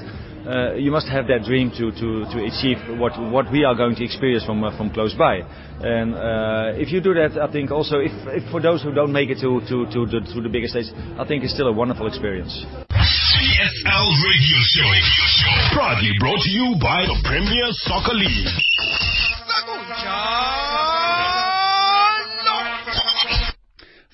Uh, 0.45 0.75
you 0.75 0.91
must 0.91 1.09
have 1.09 1.27
that 1.27 1.43
dream 1.43 1.71
to, 1.71 1.91
to, 1.93 2.29
to 2.29 2.45
achieve 2.45 2.77
what, 3.01 3.19
what 3.33 3.51
we 3.51 3.65
are 3.65 3.75
going 3.75 3.95
to 3.95 4.05
experience 4.05 4.45
from, 4.45 4.63
uh, 4.63 4.77
from 4.77 4.91
close 4.93 5.15
by. 5.15 5.37
And 5.81 6.15
uh, 6.15 6.79
if 6.79 6.93
you 6.93 7.01
do 7.01 7.15
that, 7.15 7.41
I 7.41 7.51
think 7.51 7.71
also, 7.71 7.97
if, 7.97 8.13
if 8.27 8.51
for 8.51 8.61
those 8.61 8.83
who 8.83 8.93
don't 8.93 9.11
make 9.11 9.31
it 9.31 9.37
to, 9.41 9.61
to, 9.61 9.87
to, 9.91 10.05
the, 10.05 10.21
to 10.35 10.43
the 10.43 10.51
bigger 10.51 10.69
stage, 10.69 10.93
I 11.19 11.25
think 11.27 11.45
it's 11.45 11.55
still 11.55 11.69
a 11.69 11.73
wonderful 11.73 12.07
experience. 12.07 12.63
PSL 13.65 14.09
Radio 14.29 14.59
Show. 14.61 14.91
Proudly 15.73 16.13
brought 16.21 16.39
to 16.41 16.51
you 16.51 16.77
by 16.79 17.07
the 17.07 17.17
Premier 17.25 17.65
Soccer 17.71 18.13
League. 18.13 18.53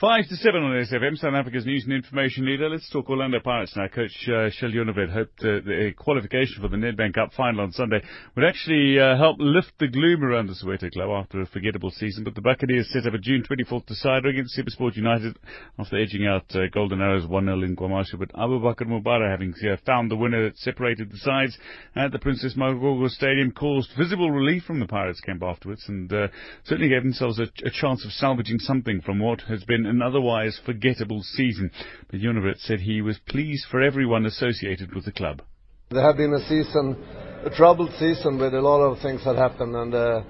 Five 0.00 0.28
to 0.28 0.36
seven 0.36 0.62
on 0.62 0.82
SFM, 0.82 1.18
South 1.18 1.34
Africa's 1.34 1.66
news 1.66 1.84
and 1.84 1.92
information 1.92 2.46
leader. 2.46 2.70
Let's 2.70 2.88
talk 2.88 3.10
Orlando 3.10 3.38
Pirates 3.38 3.76
now. 3.76 3.86
Coach 3.86 4.16
uh, 4.28 4.48
Kjell 4.48 4.72
Jonevret 4.72 5.12
hoped 5.12 5.38
uh, 5.40 5.60
the 5.60 5.92
qualification 5.94 6.62
for 6.62 6.68
the 6.68 6.78
Nedbank 6.78 7.12
Cup 7.12 7.34
final 7.34 7.60
on 7.60 7.72
Sunday 7.72 8.00
would 8.34 8.46
actually 8.46 8.98
uh, 8.98 9.18
help 9.18 9.36
lift 9.38 9.72
the 9.78 9.88
gloom 9.88 10.24
around 10.24 10.46
the 10.46 10.54
Soweto 10.54 10.90
club 10.90 11.10
after 11.10 11.42
a 11.42 11.46
forgettable 11.46 11.90
season. 11.90 12.24
But 12.24 12.34
the 12.34 12.40
Buccaneers 12.40 12.90
set 12.90 13.06
up 13.06 13.12
a 13.12 13.18
June 13.18 13.42
24th 13.44 13.84
decider 13.84 14.30
against 14.30 14.58
Supersport 14.58 14.96
United 14.96 15.38
after 15.78 15.98
edging 16.00 16.26
out 16.26 16.46
uh, 16.54 16.60
Golden 16.72 17.02
Arrows 17.02 17.26
1-0 17.26 17.62
in 17.62 17.76
KwaMashu. 17.76 18.18
But 18.18 18.32
Abbubaker 18.32 18.86
Mobara, 18.86 19.30
having 19.30 19.52
uh, 19.70 19.76
found 19.84 20.10
the 20.10 20.16
winner 20.16 20.44
that 20.44 20.56
separated 20.56 21.10
the 21.10 21.18
sides 21.18 21.58
at 21.94 22.10
the 22.10 22.18
Princess 22.18 22.54
Magogo 22.56 23.06
Stadium, 23.10 23.52
caused 23.52 23.90
visible 23.98 24.30
relief 24.30 24.62
from 24.62 24.80
the 24.80 24.86
Pirates 24.86 25.20
camp 25.20 25.42
afterwards 25.42 25.84
and 25.88 26.10
uh, 26.10 26.28
certainly 26.64 26.88
gave 26.88 27.02
themselves 27.02 27.38
a, 27.38 27.48
a 27.66 27.70
chance 27.70 28.02
of 28.06 28.12
salvaging 28.12 28.60
something 28.60 29.02
from 29.02 29.18
what 29.18 29.42
has 29.42 29.62
been 29.64 29.89
an 29.90 30.02
otherwise 30.02 30.58
forgettable 30.64 31.22
season. 31.22 31.70
But 32.10 32.20
Jonevret 32.20 32.58
said 32.60 32.80
he 32.80 33.02
was 33.02 33.18
pleased 33.28 33.66
for 33.70 33.80
everyone 33.82 34.24
associated 34.26 34.94
with 34.94 35.04
the 35.04 35.12
club. 35.12 35.42
There 35.90 36.02
have 36.02 36.16
been 36.16 36.32
a 36.32 36.40
season, 36.48 36.96
a 37.44 37.50
troubled 37.50 37.90
season 37.98 38.38
with 38.38 38.54
a 38.54 38.60
lot 38.60 38.80
of 38.80 39.02
things 39.02 39.24
that 39.24 39.36
happened, 39.36 39.74
and 39.74 39.92
uh, 39.92 40.22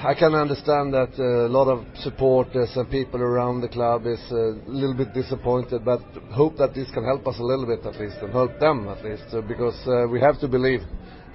I 0.00 0.14
can 0.14 0.34
understand 0.34 0.94
that 0.94 1.12
uh, 1.18 1.46
a 1.46 1.52
lot 1.52 1.68
of 1.68 1.84
supporters 2.02 2.70
and 2.76 2.88
people 2.90 3.20
around 3.20 3.60
the 3.60 3.68
club 3.68 4.06
is 4.06 4.20
uh, 4.30 4.36
a 4.36 4.70
little 4.70 4.94
bit 4.94 5.12
disappointed, 5.12 5.84
but 5.84 6.00
hope 6.30 6.56
that 6.58 6.72
this 6.72 6.90
can 6.92 7.04
help 7.04 7.26
us 7.26 7.38
a 7.38 7.42
little 7.42 7.66
bit 7.66 7.84
at 7.84 8.00
least, 8.00 8.16
and 8.22 8.32
help 8.32 8.58
them 8.58 8.88
at 8.88 9.04
least, 9.04 9.24
uh, 9.32 9.42
because 9.42 9.76
uh, 9.86 10.08
we 10.08 10.20
have 10.20 10.40
to 10.40 10.48
believe. 10.48 10.80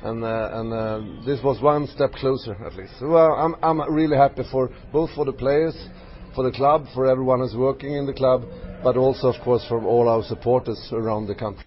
And, 0.01 0.23
uh, 0.23 0.49
and 0.53 0.73
uh, 0.73 1.25
this 1.25 1.39
was 1.43 1.61
one 1.61 1.87
step 1.87 2.13
closer 2.13 2.55
at 2.65 2.75
least. 2.75 2.93
Well, 3.01 3.33
I'm, 3.33 3.55
I'm 3.61 3.93
really 3.93 4.17
happy 4.17 4.43
for 4.51 4.69
both 4.91 5.11
for 5.15 5.23
the 5.23 5.33
players 5.33 5.75
for 6.35 6.43
the 6.43 6.51
club, 6.51 6.85
for 6.93 7.07
everyone 7.07 7.39
who's 7.39 7.55
working 7.55 7.95
in 7.95 8.05
the 8.05 8.13
club, 8.13 8.43
but 8.83 8.97
also, 8.97 9.27
of 9.27 9.41
course, 9.43 9.65
for 9.67 9.83
all 9.83 10.09
our 10.09 10.23
supporters 10.23 10.79
around 10.91 11.27
the 11.27 11.35
country. 11.35 11.65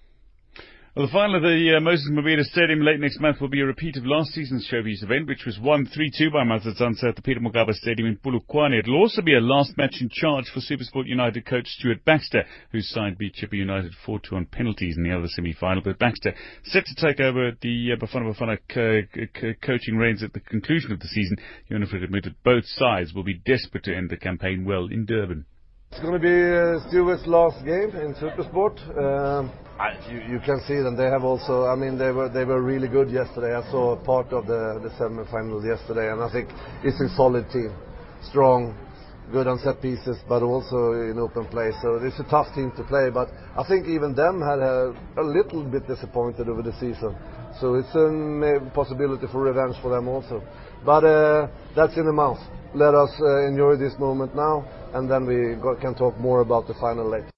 Well, 0.97 1.05
the 1.05 1.13
final 1.13 1.35
of 1.35 1.43
the 1.43 1.77
uh, 1.77 1.79
Moses 1.79 2.09
Mabhida 2.11 2.41
Stadium 2.41 2.81
late 2.81 2.99
next 2.99 3.19
month 3.19 3.39
will 3.39 3.49
be 3.49 3.61
a 3.61 3.65
repeat 3.67 3.97
of 3.97 4.05
last 4.07 4.31
season's 4.31 4.67
showbiz 4.67 5.03
event, 5.03 5.27
which 5.27 5.45
was 5.45 5.59
won 5.59 5.85
3-2 5.85 6.33
by 6.33 6.43
Matsatsantsa 6.43 7.09
at 7.09 7.15
the 7.15 7.21
Peter 7.21 7.39
Mokaba 7.39 7.71
Stadium 7.73 8.07
in 8.07 8.17
Polokwane. 8.17 8.79
It'll 8.79 8.97
also 8.97 9.21
be 9.21 9.35
a 9.35 9.39
last 9.39 9.77
match 9.77 9.97
in 10.01 10.09
charge 10.11 10.45
for 10.51 10.59
Supersport 10.59 11.05
United 11.05 11.45
coach 11.45 11.67
Stuart 11.67 12.03
Baxter, 12.03 12.45
whose 12.71 12.89
side 12.89 13.19
beat 13.19 13.35
Chippa 13.35 13.53
United 13.53 13.91
4-2 14.07 14.33
on 14.33 14.45
penalties 14.47 14.97
in 14.97 15.03
the 15.03 15.15
other 15.15 15.27
semi-final. 15.27 15.83
But 15.83 15.99
Baxter, 15.99 16.33
set 16.63 16.85
to 16.85 16.95
take 16.95 17.19
over 17.19 17.51
the 17.61 17.91
uh, 17.93 18.03
Bafana 18.03 18.33
Bafana 18.33 18.57
co- 18.67 19.53
coaching 19.61 19.97
reins 19.97 20.23
at 20.23 20.33
the 20.33 20.39
conclusion 20.39 20.91
of 20.91 20.99
the 20.99 21.09
season, 21.09 21.37
Jonevret 21.69 22.05
admitted 22.05 22.33
both 22.43 22.65
sides 22.65 23.13
will 23.13 23.21
be 23.21 23.39
desperate 23.45 23.83
to 23.83 23.95
end 23.95 24.09
the 24.09 24.17
campaign 24.17 24.65
well 24.65 24.87
in 24.89 25.05
Durban. 25.05 25.45
It's 25.91 26.01
going 26.01 26.13
to 26.13 26.19
be 26.19 26.27
uh, 26.27 26.89
Stuart's 26.89 27.27
last 27.27 27.63
game 27.63 27.91
in 27.91 28.15
Supersport. 28.15 28.97
Um, 28.97 29.51
you, 30.09 30.39
can 30.39 30.59
see 30.67 30.81
them. 30.81 30.97
They 30.97 31.05
have 31.05 31.23
also. 31.23 31.65
I 31.65 31.75
mean, 31.75 31.97
they 31.97 32.09
were 32.09 32.29
they 32.29 32.45
were 32.45 32.61
really 32.61 32.87
good 32.87 33.11
yesterday. 33.11 33.53
I 33.53 33.61
saw 33.69 33.95
part 33.95 34.33
of 34.33 34.47
the 34.47 34.89
semi-final 34.97 35.63
yesterday, 35.63 36.11
and 36.11 36.21
I 36.21 36.31
think 36.31 36.49
it's 36.83 36.99
a 36.99 37.09
solid 37.15 37.45
team, 37.51 37.75
strong, 38.23 38.73
good 39.31 39.45
on 39.45 39.59
set 39.59 39.81
pieces, 39.81 40.17
but 40.27 40.41
also 40.41 40.93
in 40.93 41.19
open 41.19 41.45
play. 41.47 41.69
So 41.81 41.99
it's 42.01 42.19
a 42.19 42.25
tough 42.29 42.47
team 42.55 42.71
to 42.77 42.83
play. 42.83 43.09
But 43.13 43.29
I 43.55 43.63
think 43.67 43.87
even 43.87 44.15
them 44.15 44.41
had 44.41 44.59
a, 44.59 44.97
a 45.17 45.23
little 45.23 45.63
bit 45.63 45.87
disappointed 45.87 46.49
over 46.49 46.63
the 46.63 46.73
season. 46.81 47.15
So 47.61 47.75
it's 47.75 47.93
a 47.93 48.71
possibility 48.73 49.27
for 49.31 49.41
revenge 49.41 49.75
for 49.81 49.93
them 49.93 50.07
also. 50.07 50.41
But 50.85 51.03
uh, 51.05 51.47
that's 51.75 51.95
in 51.97 52.05
the 52.05 52.13
mouth. 52.13 52.39
Let 52.73 52.93
us 52.93 53.09
uh, 53.21 53.47
enjoy 53.47 53.77
this 53.77 53.93
moment 53.99 54.35
now, 54.35 54.65
and 54.93 55.09
then 55.09 55.25
we 55.25 55.55
can 55.81 55.95
talk 55.95 56.17
more 56.17 56.41
about 56.41 56.67
the 56.67 56.73
final 56.75 57.09
later. 57.09 57.36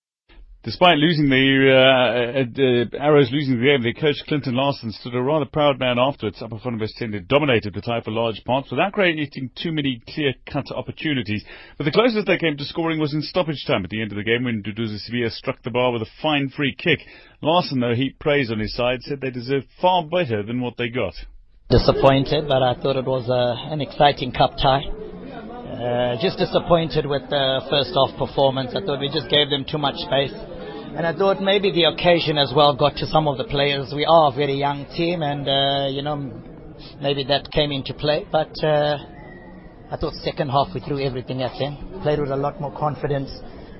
Despite 0.61 0.97
losing 0.97 1.29
the 1.29 1.71
uh, 1.71 2.99
uh, 2.99 3.01
Arrows 3.01 3.31
losing 3.31 3.55
the 3.55 3.65
game, 3.65 3.81
their 3.81 3.93
coach 3.93 4.17
Clinton 4.27 4.55
Larsen 4.55 4.91
stood 4.91 5.15
a 5.15 5.21
rather 5.21 5.45
proud 5.45 5.79
man 5.79 5.97
afterwards. 5.97 6.41
Abafana 6.41 6.77
Bes'thende 6.77 7.25
dominated 7.25 7.73
the 7.73 7.79
tie 7.79 8.01
for 8.01 8.11
large 8.11 8.43
parts 8.43 8.69
without 8.69 8.91
creating 8.91 9.51
too 9.55 9.71
many 9.71 10.01
clear-cut 10.13 10.65
opportunities. 10.75 11.45
But 11.77 11.85
the 11.85 11.93
closest 11.93 12.27
they 12.27 12.37
came 12.37 12.57
to 12.57 12.65
scoring 12.65 12.99
was 12.99 13.13
in 13.13 13.21
stoppage 13.21 13.63
time 13.65 13.85
at 13.85 13.89
the 13.89 14.01
end 14.01 14.11
of 14.11 14.17
the 14.17 14.23
game 14.25 14.43
when 14.43 14.61
Duduza 14.61 14.99
Sevilla 14.99 15.29
struck 15.29 15.63
the 15.63 15.71
bar 15.71 15.93
with 15.93 16.01
a 16.01 16.11
fine 16.21 16.49
free 16.49 16.75
kick. 16.77 16.99
Larsen, 17.41 17.79
though, 17.79 17.95
heaped 17.95 18.19
praise 18.19 18.51
on 18.51 18.59
his 18.59 18.75
side, 18.75 19.01
said 19.03 19.21
they 19.21 19.31
deserved 19.31 19.67
far 19.79 20.03
better 20.03 20.43
than 20.43 20.59
what 20.59 20.75
they 20.77 20.89
got. 20.89 21.13
Disappointed, 21.69 22.49
but 22.49 22.63
I 22.63 22.73
thought 22.73 22.97
it 22.97 23.05
was 23.05 23.29
uh, 23.29 23.71
an 23.71 23.79
exciting 23.79 24.33
cup 24.33 24.57
tie. 24.57 24.83
Uh, 25.79 26.19
just 26.21 26.37
disappointed 26.37 27.05
with 27.05 27.21
the 27.29 27.61
first 27.69 27.95
half 27.95 28.11
performance. 28.19 28.75
I 28.75 28.83
thought 28.83 28.99
we 28.99 29.07
just 29.07 29.29
gave 29.29 29.49
them 29.49 29.63
too 29.63 29.77
much 29.77 29.95
space. 29.95 30.33
And 30.97 31.07
I 31.07 31.15
thought 31.15 31.41
maybe 31.41 31.71
the 31.71 31.85
occasion 31.85 32.37
as 32.37 32.51
well 32.53 32.75
got 32.75 32.97
to 32.97 33.07
some 33.07 33.29
of 33.29 33.37
the 33.37 33.45
players. 33.45 33.93
We 33.95 34.03
are 34.03 34.33
a 34.33 34.35
very 34.35 34.55
young 34.55 34.87
team, 34.97 35.23
and 35.23 35.47
uh, 35.47 35.87
you 35.87 36.01
know 36.01 36.17
maybe 36.99 37.23
that 37.31 37.49
came 37.51 37.71
into 37.71 37.93
play. 37.93 38.27
But 38.29 38.51
uh, 38.61 38.97
I 39.89 39.95
thought 39.95 40.15
second 40.15 40.49
half 40.49 40.67
we 40.75 40.81
threw 40.81 40.99
everything 40.99 41.43
at 41.43 41.57
them, 41.57 42.01
played 42.03 42.19
with 42.19 42.31
a 42.31 42.35
lot 42.35 42.59
more 42.59 42.77
confidence. 42.77 43.31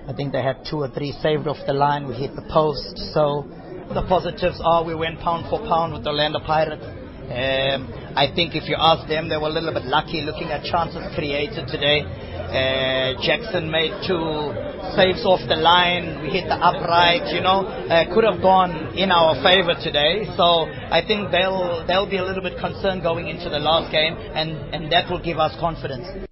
I 0.07 0.13
think 0.13 0.31
they 0.31 0.41
had 0.41 0.63
two 0.71 0.77
or 0.77 0.87
three 0.87 1.11
saved 1.21 1.47
off 1.47 1.57
the 1.67 1.73
line. 1.73 2.07
We 2.07 2.15
hit 2.15 2.33
the 2.33 2.47
post. 2.47 2.95
So 3.11 3.43
the 3.93 4.05
positives 4.07 4.61
are 4.63 4.85
we 4.85 4.95
went 4.95 5.19
pound 5.19 5.49
for 5.49 5.59
pound 5.67 5.91
with 5.91 6.05
the 6.05 6.11
Orlando 6.11 6.39
Pirates. 6.39 6.98
Um, 7.29 7.93
I 8.17 8.33
think 8.33 8.55
if 8.55 8.67
you 8.67 8.75
ask 8.77 9.07
them, 9.07 9.29
they 9.29 9.37
were 9.37 9.49
a 9.49 9.53
little 9.53 9.73
bit 9.73 9.85
lucky 9.85 10.21
looking 10.21 10.49
at 10.49 10.63
chances 10.63 11.05
created 11.13 11.67
today. 11.67 12.01
Uh, 12.01 13.21
Jackson 13.21 13.69
made 13.69 13.93
two 14.09 14.49
saves 14.97 15.21
off 15.25 15.39
the 15.47 15.55
line. 15.55 16.23
We 16.23 16.29
hit 16.29 16.49
the 16.49 16.57
upright. 16.57 17.29
You 17.33 17.41
know, 17.41 17.67
uh, 17.67 18.09
could 18.13 18.23
have 18.23 18.41
gone 18.41 18.97
in 18.97 19.11
our 19.11 19.37
favour 19.45 19.77
today. 19.77 20.25
So 20.35 20.65
I 20.89 21.05
think 21.05 21.29
they'll 21.29 21.85
they'll 21.85 22.09
be 22.09 22.17
a 22.17 22.25
little 22.25 22.41
bit 22.41 22.57
concerned 22.57 23.03
going 23.03 23.27
into 23.27 23.49
the 23.49 23.59
last 23.59 23.91
game, 23.91 24.17
and 24.17 24.73
and 24.73 24.91
that 24.91 25.09
will 25.09 25.21
give 25.21 25.37
us 25.37 25.53
confidence. 25.59 26.28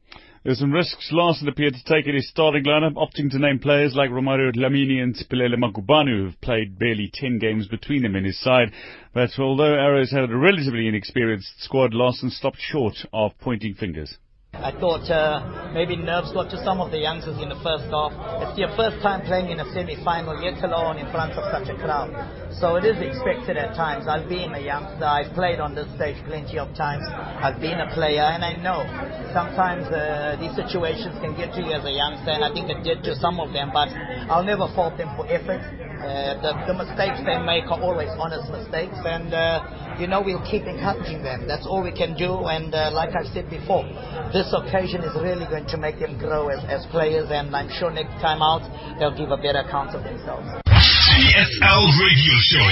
There's 0.47 0.59
some 0.59 0.71
risks 0.71 1.09
Larsen 1.11 1.49
appeared 1.49 1.73
to 1.73 1.83
take 1.83 2.07
in 2.07 2.15
his 2.15 2.29
starting 2.29 2.63
lineup, 2.63 2.93
opting 2.93 3.29
to 3.31 3.37
name 3.37 3.59
players 3.59 3.95
like 3.95 4.11
Romario 4.11 4.55
Dlamini 4.55 5.03
and 5.03 5.13
Siphelele 5.13 5.57
Magubane, 5.57 6.07
who've 6.07 6.39
played 6.39 6.79
barely 6.79 7.11
10 7.13 7.37
games 7.37 7.67
between 7.67 8.01
them 8.01 8.15
in 8.15 8.23
his 8.23 8.39
side. 8.39 8.71
But 9.13 9.31
although 9.37 9.73
Arrows 9.73 10.09
had 10.09 10.31
a 10.31 10.37
relatively 10.37 10.87
inexperienced 10.87 11.61
squad, 11.63 11.93
Larsen 11.93 12.29
stopped 12.29 12.59
short 12.61 12.95
of 13.11 13.37
pointing 13.41 13.73
fingers. 13.73 14.17
I 14.57 14.73
thought 14.79 15.05
uh, 15.09 15.69
maybe 15.73 15.95
nerves 15.95 16.33
got 16.33 16.49
to 16.49 16.57
some 16.65 16.81
of 16.81 16.89
the 16.89 16.97
youngsters 16.97 17.37
in 17.37 17.49
the 17.49 17.59
first 17.61 17.85
half. 17.93 18.11
It's 18.41 18.57
their 18.57 18.73
first 18.73 19.01
time 19.05 19.21
playing 19.25 19.53
in 19.53 19.59
a 19.59 19.67
semi-final, 19.73 20.41
yet 20.41 20.63
alone 20.65 20.97
in 20.97 21.05
front 21.11 21.33
of 21.37 21.45
such 21.53 21.69
a 21.69 21.77
crowd. 21.77 22.09
So 22.57 22.75
it 22.75 22.85
is 22.85 22.97
expected 22.97 23.57
at 23.57 23.77
times. 23.77 24.09
I've 24.09 24.27
been 24.27 24.57
a 24.57 24.59
youngster. 24.59 25.05
I've 25.05 25.33
played 25.37 25.59
on 25.59 25.75
this 25.75 25.85
stage 25.95 26.17
plenty 26.25 26.57
of 26.57 26.73
times. 26.73 27.05
I've 27.07 27.61
been 27.61 27.77
a 27.77 27.93
player, 27.93 28.25
and 28.25 28.43
I 28.43 28.57
know 28.57 28.81
sometimes 29.29 29.85
uh, 29.93 30.37
these 30.41 30.55
situations 30.57 31.13
can 31.21 31.37
get 31.37 31.53
to 31.53 31.61
you 31.61 31.77
as 31.77 31.85
a 31.85 31.93
youngster, 31.93 32.33
and 32.33 32.43
I 32.43 32.49
think 32.49 32.73
it 32.73 32.81
did 32.81 33.05
to 33.05 33.15
some 33.21 33.39
of 33.39 33.53
them. 33.53 33.69
But 33.71 33.93
I'll 34.33 34.43
never 34.43 34.65
fault 34.73 34.97
them 34.97 35.13
for 35.15 35.29
effort. 35.29 35.86
Uh, 35.97 36.37
the, 36.45 36.51
the, 36.69 36.75
mistakes 36.77 37.17
they 37.25 37.41
make 37.41 37.65
are 37.73 37.81
always 37.81 38.09
honest 38.21 38.45
mistakes, 38.53 38.95
and 39.01 39.33
uh, 39.33 39.97
you 39.97 40.05
know 40.05 40.21
we'll 40.21 40.43
keep 40.45 40.63
encouraging 40.69 41.23
them. 41.23 41.47
That's 41.47 41.65
all 41.65 41.81
we 41.81 41.91
can 41.91 42.13
do. 42.13 42.45
And 42.45 42.69
uh, 42.69 42.91
like 42.93 43.17
I 43.17 43.25
said 43.33 43.49
before, 43.49 43.81
this 44.29 44.45
occasion 44.53 45.01
is 45.01 45.13
really 45.17 45.49
going 45.49 45.65
to 45.73 45.77
make 45.77 45.97
them 45.97 46.17
grow 46.17 46.49
as, 46.49 46.61
as 46.69 46.85
players, 46.93 47.29
and 47.33 47.49
I'm 47.55 47.69
sure 47.81 47.89
next 47.89 48.21
time 48.21 48.45
out 48.45 48.61
they'll 49.01 49.17
give 49.17 49.33
a 49.33 49.37
better 49.41 49.65
account 49.65 49.97
of 49.97 50.05
themselves. 50.05 50.45
PSL 50.69 51.83
Radio 51.97 52.35
Show, 52.45 52.69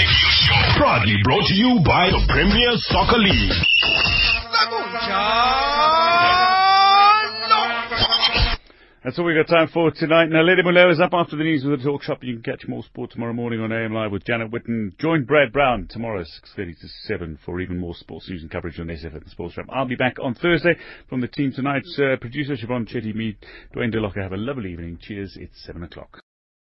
proudly 0.77 1.17
brought 1.23 1.49
to 1.49 1.55
you 1.57 1.81
by 1.81 2.13
the 2.13 2.21
Premier 2.29 2.77
Soccer 2.93 3.17
League. 3.17 3.57
That's 9.05 9.19
all 9.19 9.25
we've 9.25 9.35
got 9.35 9.55
time 9.55 9.67
for 9.67 9.91
tonight. 9.91 10.29
Now, 10.31 10.41
Lady 10.41 10.63
Muleo 10.63 10.89
is 10.89 10.99
up 10.99 11.11
after 11.13 11.35
the 11.35 11.43
news 11.43 11.63
with 11.63 11.77
the 11.77 11.85
talk 11.85 12.01
shop. 12.01 12.23
You 12.23 12.33
can 12.33 12.41
catch 12.41 12.67
more 12.67 12.81
sport 12.81 13.11
tomorrow 13.11 13.33
morning 13.33 13.59
on 13.59 13.71
AM 13.71 13.93
Live 13.93 14.11
with 14.11 14.25
Janet 14.25 14.49
Witten. 14.49 14.97
Join 14.97 15.25
Brad 15.25 15.53
Brown 15.53 15.87
tomorrow, 15.87 16.21
6.30 16.21 16.79
to 16.79 16.87
7 17.03 17.37
for 17.45 17.61
even 17.61 17.77
more 17.77 17.93
sports 17.93 18.27
news 18.27 18.41
and 18.41 18.49
coverage 18.49 18.79
on 18.79 18.87
SFM 18.87 19.29
Sports 19.29 19.57
Wrap. 19.57 19.67
I'll 19.71 19.85
be 19.85 19.95
back 19.95 20.15
on 20.19 20.33
Thursday 20.33 20.75
from 21.07 21.21
the 21.21 21.27
team 21.27 21.51
tonight's 21.55 21.99
uh, 21.99 22.15
producer, 22.19 22.55
Siobhan 22.55 22.91
Chetty, 22.91 23.13
me, 23.13 23.37
Dwayne 23.75 23.93
DeLocca. 23.93 24.23
Have 24.23 24.33
a 24.33 24.37
lovely 24.37 24.71
evening. 24.71 24.97
Cheers. 24.99 25.37
It's 25.39 25.63
7 25.63 25.83
o'clock. 25.83 26.24